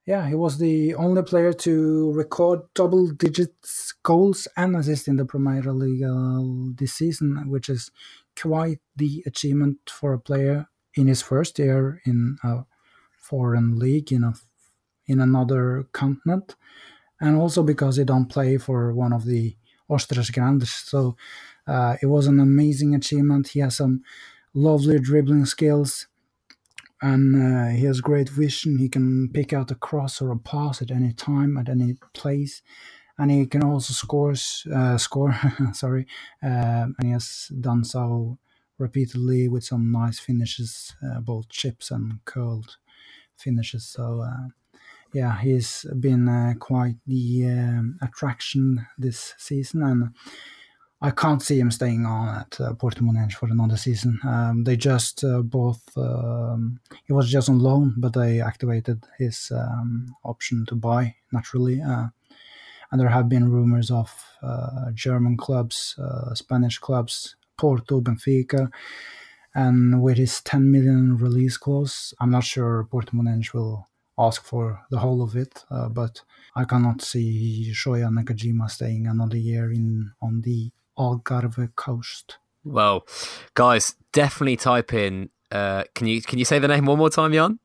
[0.04, 5.24] Yeah, he was the only player to record double digits goals and assists in the
[5.24, 6.42] Primeira Liga
[6.76, 7.90] this season, which is
[8.40, 10.66] quite the achievement for a player
[10.96, 12.64] in his first year in a
[13.16, 14.34] foreign league in a
[15.06, 16.56] in another continent,
[17.20, 19.56] and also because he don't play for one of the
[19.88, 20.70] Os Três Grandes.
[20.72, 21.16] So
[21.66, 23.48] uh, it was an amazing achievement.
[23.48, 24.02] He has some
[24.54, 26.06] lovely dribbling skills,
[27.00, 28.78] and uh, he has great vision.
[28.78, 32.62] He can pick out a cross or a pass at any time, at any place,
[33.18, 35.34] and he can also scores uh, score.
[35.72, 36.06] sorry,
[36.42, 38.38] uh, and he has done so
[38.78, 42.76] repeatedly with some nice finishes, uh, both chips and curled
[43.36, 43.86] finishes.
[43.86, 44.48] So uh,
[45.12, 50.14] yeah, he's been uh, quite the um, attraction this season, and
[51.00, 54.20] I can't see him staying on at uh, Portimonense for another season.
[54.24, 59.50] Um, they just uh, both um, he was just on loan, but they activated his
[59.54, 61.82] um, option to buy naturally.
[61.82, 62.06] Uh,
[62.90, 68.70] and there have been rumors of uh, German clubs, uh, Spanish clubs, Porto, Benfica,
[69.54, 73.88] and with his 10 million release clause, I'm not sure Portimonense will
[74.18, 75.64] ask for the whole of it.
[75.70, 76.22] Uh, but
[76.54, 82.38] I cannot see Shoya Nakajima staying another year in on the Algarve coast.
[82.64, 83.06] Well,
[83.54, 85.30] guys, definitely type in.
[85.50, 87.58] Uh, can you can you say the name one more time, Jan?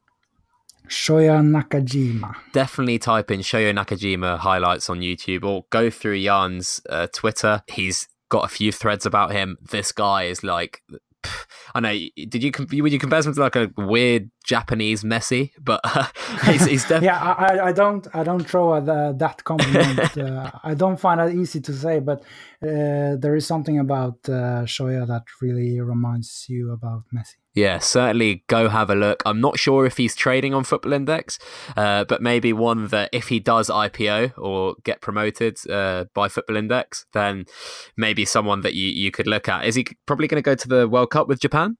[0.88, 2.36] Shoya Nakajima.
[2.54, 7.62] Definitely type in Shoya Nakajima highlights on YouTube or go through Jan's uh, Twitter.
[7.68, 9.58] He's got a few threads about him.
[9.72, 10.82] This guy is like
[11.76, 11.94] I know.
[11.94, 12.52] Did you
[12.84, 15.52] would you compare him to like a weird Japanese Messi?
[15.60, 16.08] But uh,
[16.46, 17.22] he's, he's definitely yeah.
[17.22, 20.18] I, I don't I don't throw the, that compliment.
[20.18, 22.22] uh, I don't find that easy to say, but
[22.64, 27.36] uh, there is something about uh, Shoya that really reminds you about Messi.
[27.58, 29.24] Yeah, certainly go have a look.
[29.26, 31.40] I'm not sure if he's trading on Football Index,
[31.76, 36.58] uh, but maybe one that if he does IPO or get promoted uh, by Football
[36.58, 37.46] Index, then
[37.98, 39.66] maybe someone that you, you could look at.
[39.66, 41.78] Is he probably going to go to the World Cup with Japan?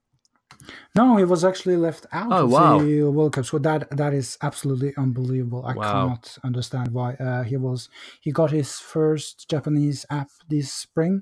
[0.96, 2.80] No, he was actually left out oh, of wow.
[2.80, 3.46] the World Cup.
[3.46, 5.64] So that that is absolutely unbelievable.
[5.64, 5.84] I wow.
[5.84, 7.88] cannot understand why uh, he was.
[8.20, 11.22] He got his first Japanese app this spring,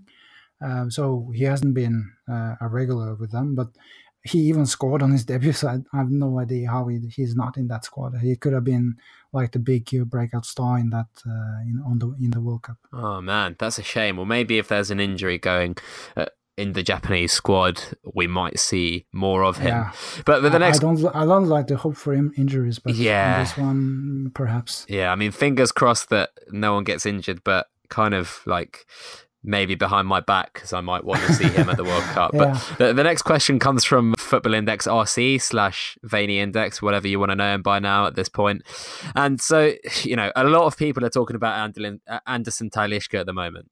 [0.61, 3.67] um, so he hasn't been uh, a regular with them, but
[4.25, 7.57] he even scored on his debut, so I, have no idea how he, he's not
[7.57, 8.17] in that squad.
[8.17, 8.95] He could have been
[9.31, 12.77] like the big breakout star in that uh, in on the in the World Cup.
[12.91, 14.17] Oh man, that's a shame.
[14.17, 15.77] Well, maybe if there's an injury going.
[16.17, 16.25] Uh,
[16.57, 17.81] in the Japanese squad,
[18.13, 19.67] we might see more of him.
[19.67, 19.91] Yeah.
[20.25, 22.95] But, but the next, I don't, I don't like to hope for him injuries, but
[22.95, 24.85] yeah, this one perhaps.
[24.87, 28.85] Yeah, I mean, fingers crossed that no one gets injured, but kind of like
[29.45, 32.31] maybe behind my back because I might want to see him at the World Cup.
[32.33, 32.59] yeah.
[32.69, 37.19] But the, the, next question comes from Football Index RC slash Veiny Index, whatever you
[37.19, 38.63] want to know him by now at this point.
[39.15, 43.25] And so, you know, a lot of people are talking about uh, Anderson Talisca at
[43.25, 43.69] the moment.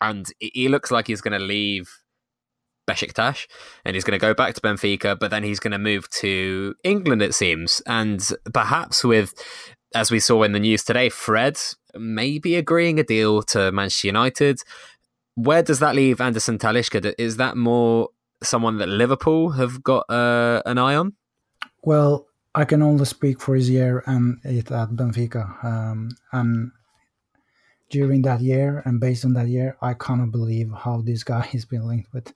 [0.00, 1.90] And he looks like he's going to leave
[2.86, 3.46] Besiktas
[3.84, 6.74] and he's going to go back to Benfica, but then he's going to move to
[6.84, 7.82] England, it seems.
[7.86, 9.34] And perhaps with,
[9.94, 11.58] as we saw in the news today, Fred
[11.98, 14.60] maybe agreeing a deal to Manchester United.
[15.34, 17.14] Where does that leave Anderson Talisca?
[17.18, 18.08] Is that more
[18.42, 21.14] someone that Liverpool have got uh, an eye on?
[21.82, 25.62] Well, I can only speak for his year and it at Benfica.
[25.64, 26.72] Um, and
[27.90, 31.64] during that year and based on that year, I cannot believe how this guy has
[31.64, 32.32] been linked with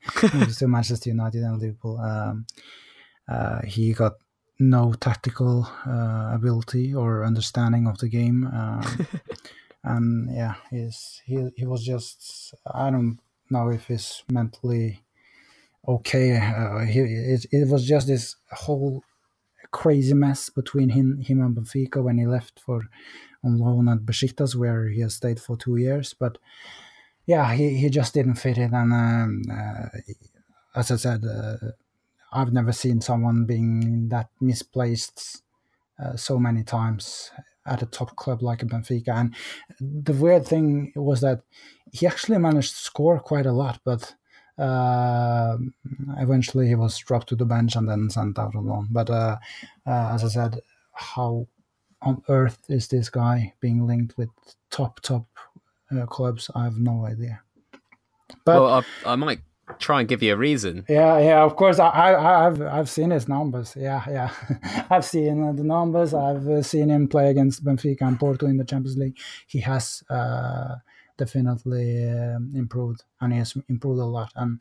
[0.58, 1.98] to Manchester United and Liverpool.
[1.98, 2.46] Um,
[3.28, 4.14] uh, he got
[4.60, 8.46] no tactical uh, ability or understanding of the game.
[8.46, 9.06] Um,
[9.84, 15.02] and yeah, he's he he was just I don't know if he's mentally
[15.88, 16.36] okay.
[16.36, 19.02] Uh, he it, it was just this whole
[19.72, 22.82] crazy mess between him him and Benfica when he left for
[23.42, 26.38] on loan at Besiktas where he has stayed for two years, but.
[27.26, 29.86] Yeah, he, he just didn't fit in, and um, uh,
[30.74, 31.58] as I said, uh,
[32.32, 35.42] I've never seen someone being that misplaced
[36.02, 37.30] uh, so many times
[37.66, 39.08] at a top club like Benfica.
[39.08, 39.34] And
[39.80, 41.42] the weird thing was that
[41.92, 44.14] he actually managed to score quite a lot, but
[44.58, 45.56] uh,
[46.18, 48.88] eventually he was dropped to the bench and then sent out alone.
[48.90, 49.38] But uh,
[49.86, 50.60] uh, as I said,
[50.92, 51.46] how
[52.02, 54.30] on earth is this guy being linked with
[54.70, 55.26] top top
[55.90, 56.50] uh, clubs?
[56.54, 57.42] I have no idea.
[58.44, 59.40] But well, I, I might
[59.78, 60.84] try and give you a reason.
[60.88, 61.42] Yeah, yeah.
[61.42, 63.76] Of course, I, I have I've seen his numbers.
[63.78, 64.86] Yeah, yeah.
[64.90, 66.14] I've seen the numbers.
[66.14, 69.18] I've uh, seen him play against Benfica and Porto in the Champions League.
[69.46, 70.76] He has uh,
[71.16, 74.32] definitely um, improved, and he has improved a lot.
[74.36, 74.60] And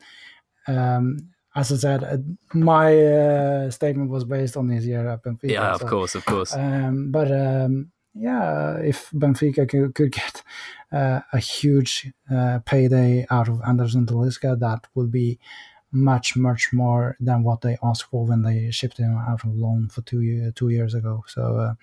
[0.68, 2.18] um, as I said, uh,
[2.54, 5.50] my uh, statement was based on his year at Benfica.
[5.50, 6.54] Yeah, of so, course, of course.
[6.54, 10.42] Um, but um, yeah, if Benfica could, could get
[10.92, 15.38] uh, a huge uh, payday out of Anderson Talisca, that would be
[15.92, 19.88] much, much more than what they asked for when they shipped him out of loan
[19.88, 21.24] for two year, two years ago.
[21.26, 21.74] So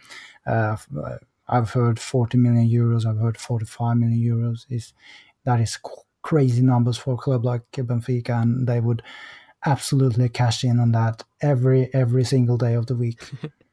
[0.45, 1.17] uh, uh, uh
[1.49, 3.05] I've heard 40 million euros.
[3.05, 4.65] I've heard 45 million euros.
[4.69, 4.93] Is
[5.45, 5.79] that is
[6.21, 9.01] crazy numbers for a club like Benfica, and they would
[9.65, 13.21] absolutely cash in on that every every single day of the week.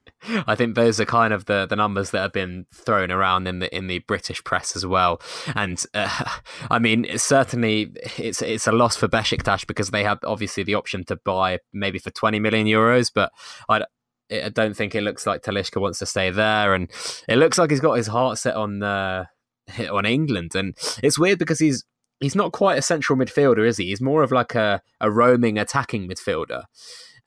[0.46, 3.58] I think those are kind of the, the numbers that have been thrown around in
[3.58, 5.20] the in the British press as well.
[5.54, 6.24] And uh,
[6.70, 10.74] I mean, it's certainly it's it's a loss for Besiktas because they have obviously the
[10.74, 13.32] option to buy maybe for 20 million euros, but
[13.68, 13.84] I,
[14.30, 16.90] I don't think it looks like Talisca wants to stay there, and
[17.28, 19.24] it looks like he's got his heart set on uh,
[19.90, 20.54] on England.
[20.54, 21.84] And it's weird because he's
[22.20, 23.86] he's not quite a central midfielder, is he?
[23.86, 26.64] He's more of like a, a roaming attacking midfielder.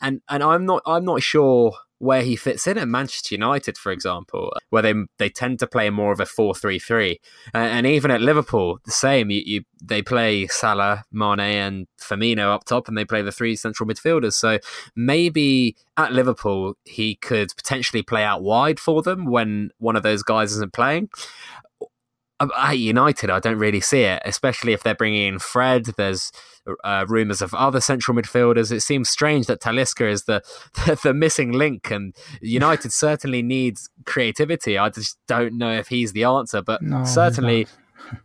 [0.02, 3.92] And and I'm not I'm not sure where he fits in at Manchester United, for
[3.92, 7.20] example, where they they tend to play more of a 4 3 3.
[7.54, 9.30] And even at Liverpool, the same.
[9.32, 13.56] You, you, They play Salah, Mane, and Firmino up top, and they play the three
[13.56, 14.34] central midfielders.
[14.34, 14.60] So
[14.96, 20.24] maybe at Liverpool, he could potentially play out wide for them when one of those
[20.24, 21.10] guys isn't playing
[22.40, 25.86] at United, I don't really see it, especially if they're bringing in Fred.
[25.98, 26.32] There's
[26.84, 28.72] uh, rumours of other central midfielders.
[28.72, 30.42] It seems strange that Talisca is the,
[30.86, 34.78] the, the missing link, and United certainly needs creativity.
[34.78, 37.68] I just don't know if he's the answer, but no, certainly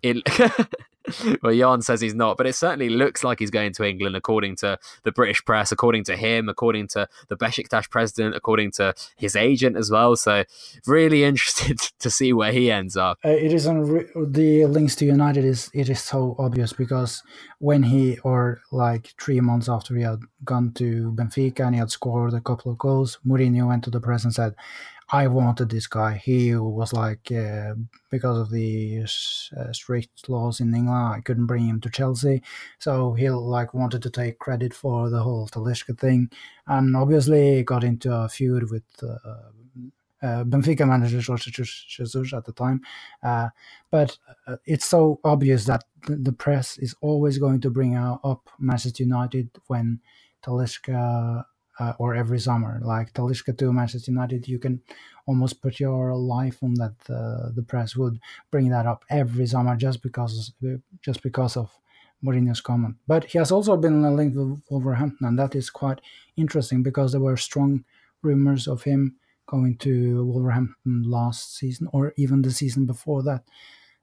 [0.03, 0.23] it
[1.43, 4.57] well, Jan says he's not, but it certainly looks like he's going to England, according
[4.57, 9.37] to the British press, according to him, according to the Besiktas president, according to his
[9.37, 10.17] agent as well.
[10.17, 10.45] So,
[10.87, 13.19] really interested to see where he ends up.
[13.25, 17.23] Uh, it is on the links to United is it is so obvious because
[17.59, 21.91] when he or like three months after he had gone to Benfica and he had
[21.91, 24.55] scored a couple of goals, Mourinho went to the press and said,
[25.11, 26.15] I wanted this guy.
[26.15, 27.75] He was like, uh,
[28.11, 32.43] because of the uh, strict laws in England, I couldn't bring him to Chelsea.
[32.79, 36.31] So he like wanted to take credit for the whole Talisca thing,
[36.67, 39.51] and obviously got into a feud with uh,
[40.23, 42.81] uh, Benfica manager Jorge Jesus at the time.
[43.23, 43.49] Uh,
[43.91, 49.03] but uh, it's so obvious that the press is always going to bring up Manchester
[49.03, 50.01] United when
[50.45, 51.45] Talisca
[51.79, 52.81] uh, or every summer.
[52.83, 54.83] Like Talisca to Manchester United, you can
[55.27, 56.95] almost put your life on that.
[57.09, 58.21] Uh, the press would
[58.51, 60.53] bring that up every summer just because
[61.01, 61.79] just because of
[62.25, 62.97] Mourinho's comment.
[63.07, 66.01] But he has also been linked with Wolverhampton, and that is quite
[66.37, 67.85] interesting because there were strong
[68.23, 69.17] rumors of him
[69.47, 73.45] going to Wolverhampton last season or even the season before that.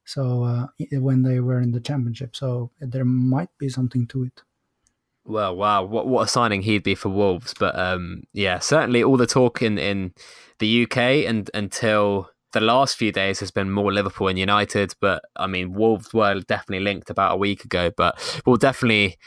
[0.04, 4.42] So uh, when they were in the championship, so there might be something to it.
[5.30, 7.54] Well, wow, what what a signing he'd be for Wolves.
[7.58, 10.14] But um, yeah, certainly all the talk in, in
[10.58, 14.96] the UK and until the last few days has been more Liverpool and United.
[15.00, 17.92] But I mean, Wolves were definitely linked about a week ago.
[17.96, 19.18] But we'll definitely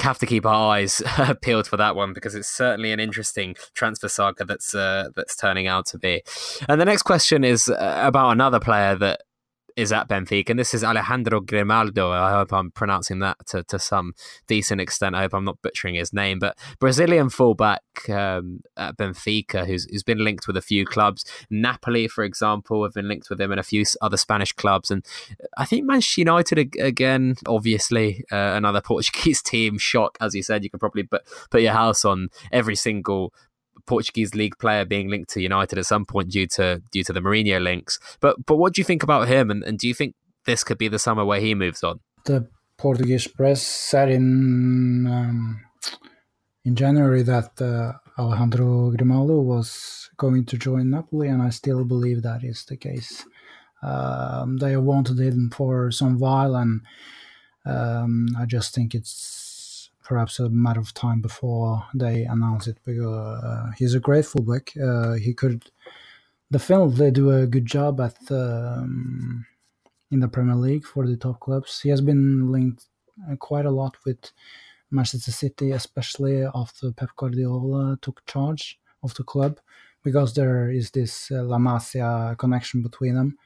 [0.00, 1.02] have to keep our eyes
[1.40, 5.66] peeled for that one because it's certainly an interesting transfer saga that's uh, that's turning
[5.66, 6.22] out to be.
[6.68, 9.22] And the next question is uh, about another player that
[9.76, 12.10] is at Benfica, and this is Alejandro Grimaldo.
[12.10, 14.14] I hope I'm pronouncing that to, to some
[14.46, 15.14] decent extent.
[15.14, 20.02] I hope I'm not butchering his name, but Brazilian fullback um, at Benfica, who's who's
[20.02, 21.24] been linked with a few clubs.
[21.50, 25.04] Napoli, for example, have been linked with him and a few other Spanish clubs, and
[25.58, 27.36] I think Manchester United again.
[27.46, 29.78] Obviously, uh, another Portuguese team.
[29.78, 33.32] Shock, as you said, you can probably put put your house on every single
[33.86, 37.20] Portuguese league player being linked to United at some point due to due to the
[37.20, 37.98] Mourinho links.
[38.20, 40.14] But but what do you think about him, and, and do you think
[40.44, 42.00] this could be the summer where he moves on?
[42.24, 45.60] The Portuguese press said in um,
[46.64, 52.22] in January that uh, Alejandro Grimaldo was going to join Napoli, and I still believe
[52.22, 53.24] that is the case.
[53.82, 56.80] Um, they wanted him for some while, and
[57.64, 59.45] um, I just think it's
[60.06, 64.72] perhaps a matter of time before they announce it because uh, he's a great fullback.
[64.80, 65.64] Uh, he could
[66.52, 69.44] definitely do a good job at um,
[70.12, 71.80] in the Premier League for the top clubs.
[71.80, 72.84] He has been linked
[73.28, 74.30] uh, quite a lot with
[74.92, 79.58] Manchester City, especially after Pep Guardiola took charge of the club,
[80.04, 83.36] because there is this uh, La Masia connection between them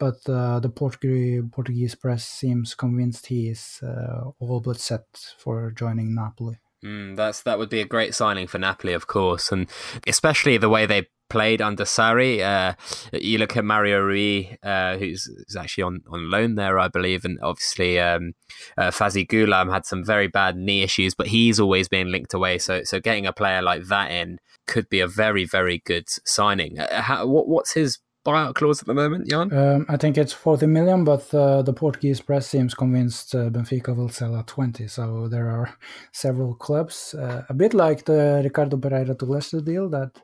[0.00, 5.04] but uh, the Portuguese, Portuguese press seems convinced he is uh, all but set
[5.38, 6.56] for joining Napoli.
[6.84, 9.68] Mm, that's that would be a great signing for Napoli, of course, and
[10.06, 12.40] especially the way they played under Sarri.
[12.40, 12.74] Uh,
[13.12, 17.26] you look at Mario Rui, uh, who's, who's, actually on, on loan there, I believe,
[17.26, 18.32] and obviously um,
[18.78, 22.56] uh, Faouzi Ghoulam had some very bad knee issues, but he's always been linked away.
[22.56, 26.78] So so getting a player like that in could be a very very good signing.
[26.78, 29.52] Uh, how, what, what's his buyout clause at the moment, Jan?
[29.52, 33.94] Um, I think it's 40 million, but uh, the Portuguese press seems convinced uh, Benfica
[33.96, 34.86] will sell at 20.
[34.88, 35.74] So there are
[36.12, 40.22] several clubs, uh, a bit like the Ricardo Pereira to Leicester deal, that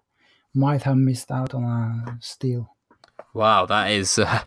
[0.55, 2.74] might have missed out on a steal.
[3.34, 4.42] Wow, that is uh,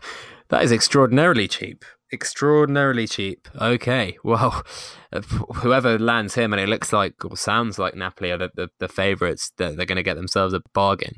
[0.48, 3.48] that is extraordinarily cheap extraordinarily cheap.
[3.60, 4.64] Okay, well,
[5.56, 8.88] whoever lands him, and it looks like or sounds like Napoli are the, the, the
[8.88, 11.16] favourites, they're, they're going to get themselves a bargain.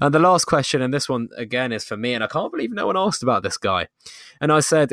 [0.00, 2.72] And the last question, and this one again is for me, and I can't believe
[2.72, 3.88] no one asked about this guy.
[4.40, 4.92] And I said,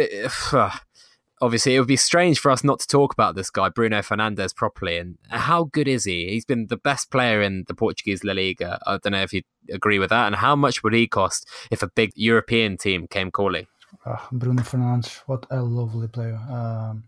[1.41, 4.56] obviously, it would be strange for us not to talk about this guy, Bruno Fernandes,
[4.56, 4.98] properly.
[4.98, 6.30] And how good is he?
[6.30, 8.80] He's been the best player in the Portuguese La Liga.
[8.86, 10.28] I don't know if you agree with that.
[10.28, 13.68] And how much would he cost if a big European team came calling?
[14.06, 16.40] Uh, Bruno Fernandes, what a lovely player.
[16.50, 17.04] Um,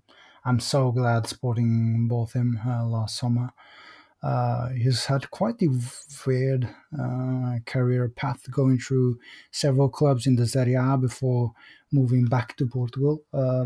[0.46, 3.52] I'm so glad Sporting bought him uh, last summer.
[4.22, 5.70] Uh, he's had quite a
[6.26, 6.68] weird
[7.00, 9.18] uh, career path going through
[9.52, 11.54] several clubs in the Serie A before
[11.92, 13.24] moving back to Portugal.
[13.34, 13.66] Uh,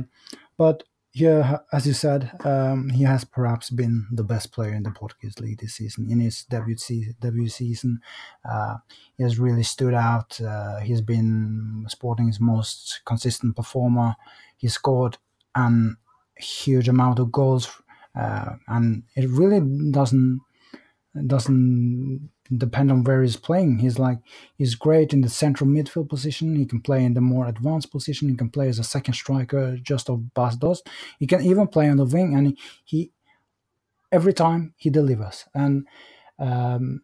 [0.57, 0.83] but
[1.13, 5.39] yeah, as you said, um, he has perhaps been the best player in the Portuguese
[5.39, 6.09] league this season.
[6.09, 8.01] In his debut, se- debut season,
[8.49, 8.77] uh,
[9.15, 10.41] he has really stood out.
[10.41, 14.15] Uh, he's been Sporting's most consistent performer.
[14.57, 15.17] He scored
[15.53, 15.97] an
[16.35, 17.69] huge amount of goals,
[18.15, 19.59] uh, and it really
[19.91, 20.41] doesn't
[21.27, 23.79] doesn't depend on where he's playing.
[23.79, 24.19] He's like
[24.57, 26.55] he's great in the central midfield position.
[26.55, 28.29] He can play in the more advanced position.
[28.29, 30.87] He can play as a second striker, just of Bas Dost.
[31.19, 33.11] He can even play on the wing, and he, he
[34.11, 35.45] every time he delivers.
[35.53, 35.87] And
[36.39, 37.03] um,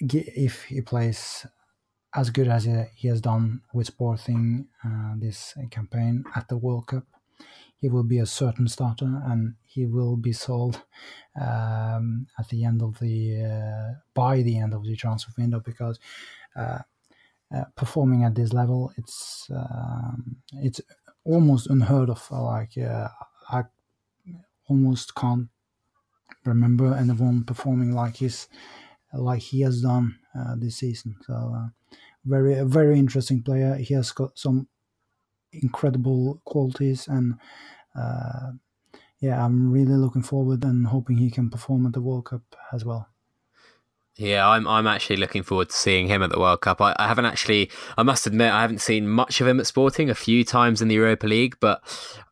[0.00, 1.46] if he plays
[2.14, 7.04] as good as he has done with Sporting uh, this campaign at the World Cup,
[7.78, 10.84] he will be a certain starter and he will be sold
[11.40, 15.98] um, at the end of the uh, by the end of the transfer window because
[16.56, 16.80] uh,
[17.54, 20.80] uh, performing at this level it's um, it's
[21.24, 22.30] almost unheard of.
[22.30, 23.08] Like uh,
[23.50, 23.64] I
[24.68, 25.48] almost can't
[26.44, 28.48] remember anyone performing like his
[29.14, 31.16] like he has done uh, this season.
[31.26, 31.68] So uh,
[32.24, 33.76] very very interesting player.
[33.76, 34.68] He has got some
[35.52, 37.34] incredible qualities and
[37.98, 38.52] uh,
[39.20, 42.42] yeah, I'm really looking forward and hoping he can perform at the World Cup
[42.72, 43.08] as well.
[44.18, 46.80] Yeah, I'm I'm actually looking forward to seeing him at the World Cup.
[46.80, 50.08] I, I, haven't actually, I must admit, I haven't seen much of him at Sporting.
[50.08, 51.82] A few times in the Europa League, but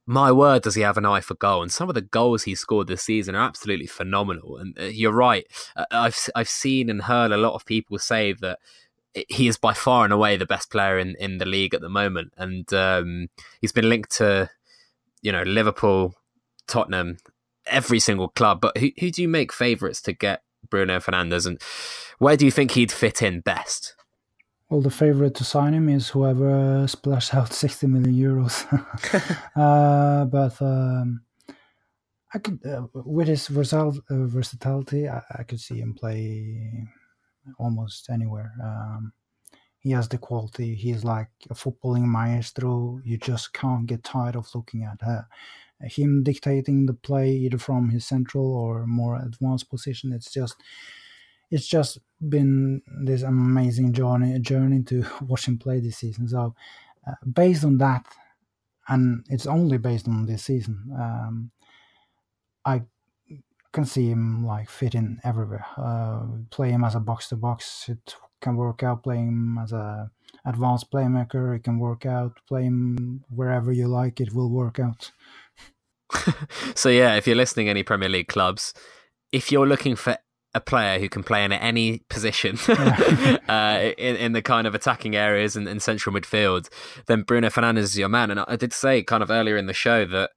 [0.07, 1.61] my word, does he have an eye for goal?
[1.61, 4.57] And some of the goals he scored this season are absolutely phenomenal.
[4.57, 5.47] And uh, you're right,
[5.91, 8.61] I've I've seen and heard a lot of people say that
[9.29, 11.89] he is by far and away the best player in, in the league at the
[11.89, 13.29] moment, and um,
[13.61, 14.51] he's been linked to
[15.23, 16.15] you know Liverpool,
[16.67, 17.19] Tottenham,
[17.67, 18.61] every single club.
[18.61, 21.61] But who who do you make favourites to get Bruno Fernandes, and
[22.19, 23.95] where do you think he'd fit in best?
[24.71, 28.67] Well, the favorite to sign him is whoever splashed out 60 million euros.
[29.57, 31.23] uh, but um,
[32.33, 36.89] I could, uh, with his versal- uh, versatility, I-, I, could see him play
[37.59, 38.53] almost anywhere.
[38.63, 39.13] Um,
[39.79, 40.75] he has the quality.
[40.75, 43.01] He's like a footballing maestro.
[43.05, 45.27] You just can't get tired of looking at her.
[45.83, 50.13] Him dictating the play either from his central or more advanced position.
[50.15, 50.57] It's just,
[51.51, 56.29] it's just been this amazing journey journey to watch him play this season.
[56.29, 56.55] So,
[57.07, 58.07] uh, based on that,
[58.89, 61.51] and it's only based on this season, um,
[62.65, 62.83] I
[63.75, 65.67] can see him like fitting everywhere.
[65.77, 67.89] Uh, play him as a box to box.
[67.89, 70.11] It can work out Play him as a
[70.47, 71.57] advanced playmaker.
[71.57, 74.21] It can work out play him wherever you like.
[74.21, 75.11] It will work out.
[76.75, 78.73] so yeah, if you're listening, any Premier League clubs,
[79.33, 80.17] if you're looking for
[80.55, 85.17] a player who can play in any position uh, in, in the kind of attacking
[85.17, 86.69] areas and, in central midfield,
[87.07, 88.31] then Bruno Fernandes is your man.
[88.31, 90.31] And I did say kind of earlier in the show that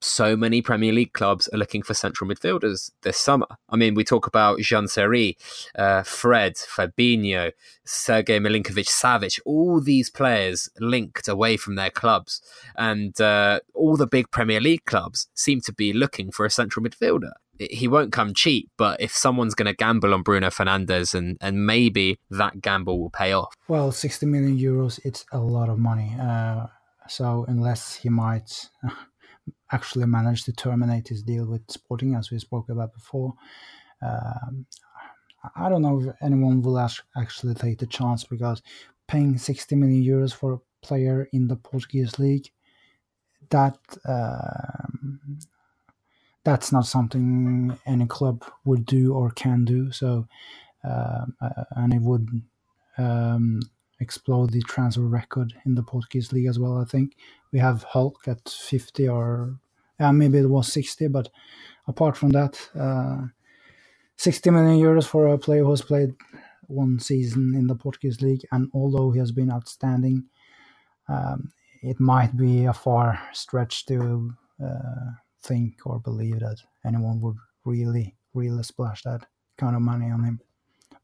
[0.00, 3.46] so many Premier League clubs are looking for central midfielders this summer.
[3.68, 5.36] I mean, we talk about Jean Seri,
[5.76, 7.52] uh, Fred, Fabinho,
[7.84, 12.40] Sergei Milinkovic Savic, all these players linked away from their clubs.
[12.76, 16.84] And uh, all the big Premier League clubs seem to be looking for a central
[16.84, 17.32] midfielder.
[17.58, 21.66] He won't come cheap, but if someone's going to gamble on Bruno Fernandes, and, and
[21.66, 23.54] maybe that gamble will pay off.
[23.68, 26.16] Well, 60 million euros, it's a lot of money.
[26.18, 26.68] Uh,
[27.06, 28.70] so unless he might
[29.72, 33.34] actually managed to terminate his deal with Sporting, as we spoke about before.
[34.02, 34.66] Um,
[35.56, 38.62] I don't know if anyone will actually take the chance because
[39.06, 42.50] paying 60 million euros for a player in the Portuguese league,
[43.48, 45.38] that um,
[46.44, 49.90] that's not something any club would do or can do.
[49.92, 50.26] So,
[50.88, 51.26] uh,
[51.72, 52.28] and it would
[52.98, 53.60] um,
[54.00, 56.78] explode the transfer record in the Portuguese league as well.
[56.78, 57.16] I think
[57.52, 59.58] we have Hulk at 50 or
[59.98, 61.28] yeah, maybe it was 60, but
[61.86, 63.26] apart from that, uh,
[64.16, 66.14] 60 million euros for a player who has played
[66.62, 70.24] one season in the Portuguese league, and although he has been outstanding,
[71.08, 71.50] um,
[71.82, 74.32] it might be a far stretch to
[74.64, 75.10] uh,
[75.42, 79.26] think or believe that anyone would really, really splash that
[79.58, 80.40] kind of money on him.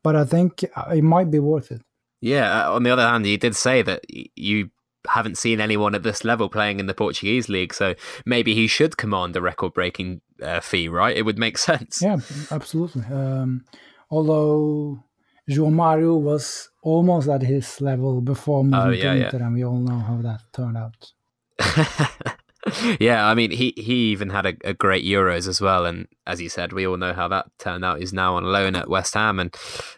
[0.02, 1.82] But I think it might be worth it.
[2.26, 2.66] Yeah.
[2.66, 4.04] Uh, on the other hand, you did say that
[4.36, 4.70] you
[5.08, 8.96] haven't seen anyone at this level playing in the Portuguese league, so maybe he should
[8.96, 11.16] command a record-breaking uh, fee, right?
[11.16, 12.02] It would make sense.
[12.02, 12.18] Yeah,
[12.50, 13.04] absolutely.
[13.04, 13.64] Um,
[14.10, 15.04] although
[15.48, 19.46] João Mario was almost at his level before moving oh, yeah, to Inter, yeah.
[19.46, 21.12] and we all know how that turned out.
[23.00, 25.86] yeah, I mean, he, he even had a, a, great Euros as well.
[25.86, 28.00] And as you said, we all know how that turned out.
[28.00, 29.54] He's now on loan at West Ham and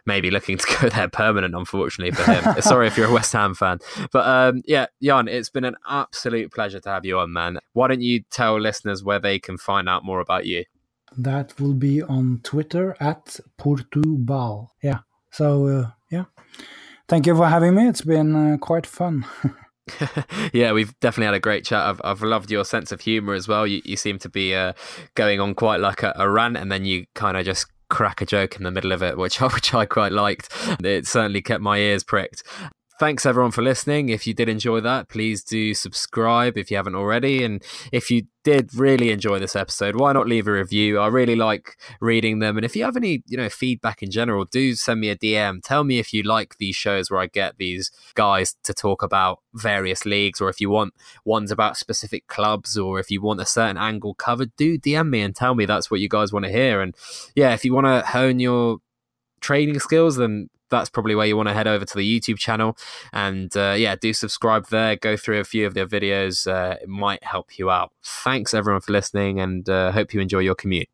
[0.06, 2.54] maybe looking to go there permanent, unfortunately for him.
[2.60, 3.78] Sorry if you're a West Ham fan.
[4.12, 7.58] But um, yeah, Jan, it's been an absolute pleasure to have you on, man.
[7.72, 10.64] Why don't you tell listeners where they can find out more about you?
[11.16, 14.68] That will be on Twitter at Portubal.
[14.82, 14.98] Yeah.
[15.30, 16.24] So, uh, yeah.
[17.08, 17.88] Thank you for having me.
[17.88, 19.24] It's been uh, quite fun.
[20.52, 21.86] yeah, we've definitely had a great chat.
[21.86, 23.66] I've, I've loved your sense of humor as well.
[23.66, 24.72] You, you seem to be uh,
[25.14, 28.26] going on quite like a, a rant, and then you kind of just crack a
[28.26, 30.48] joke in the middle of it, which I, which I quite liked.
[30.82, 32.42] It certainly kept my ears pricked.
[32.98, 34.08] Thanks everyone for listening.
[34.08, 37.44] If you did enjoy that, please do subscribe if you haven't already.
[37.44, 40.98] And if you did really enjoy this episode, why not leave a review?
[40.98, 42.56] I really like reading them.
[42.56, 45.62] And if you have any, you know, feedback in general, do send me a DM.
[45.62, 49.42] Tell me if you like these shows where I get these guys to talk about
[49.54, 50.92] various leagues, or if you want
[51.24, 55.20] ones about specific clubs, or if you want a certain angle covered, do DM me
[55.20, 56.80] and tell me that's what you guys want to hear.
[56.80, 56.96] And
[57.36, 58.78] yeah, if you want to hone your
[59.40, 62.76] trading skills, then that's probably where you want to head over to the YouTube channel.
[63.12, 64.96] And uh, yeah, do subscribe there.
[64.96, 66.46] Go through a few of their videos.
[66.46, 67.92] Uh, it might help you out.
[68.02, 70.88] Thanks everyone for listening, and uh, hope you enjoy your commute.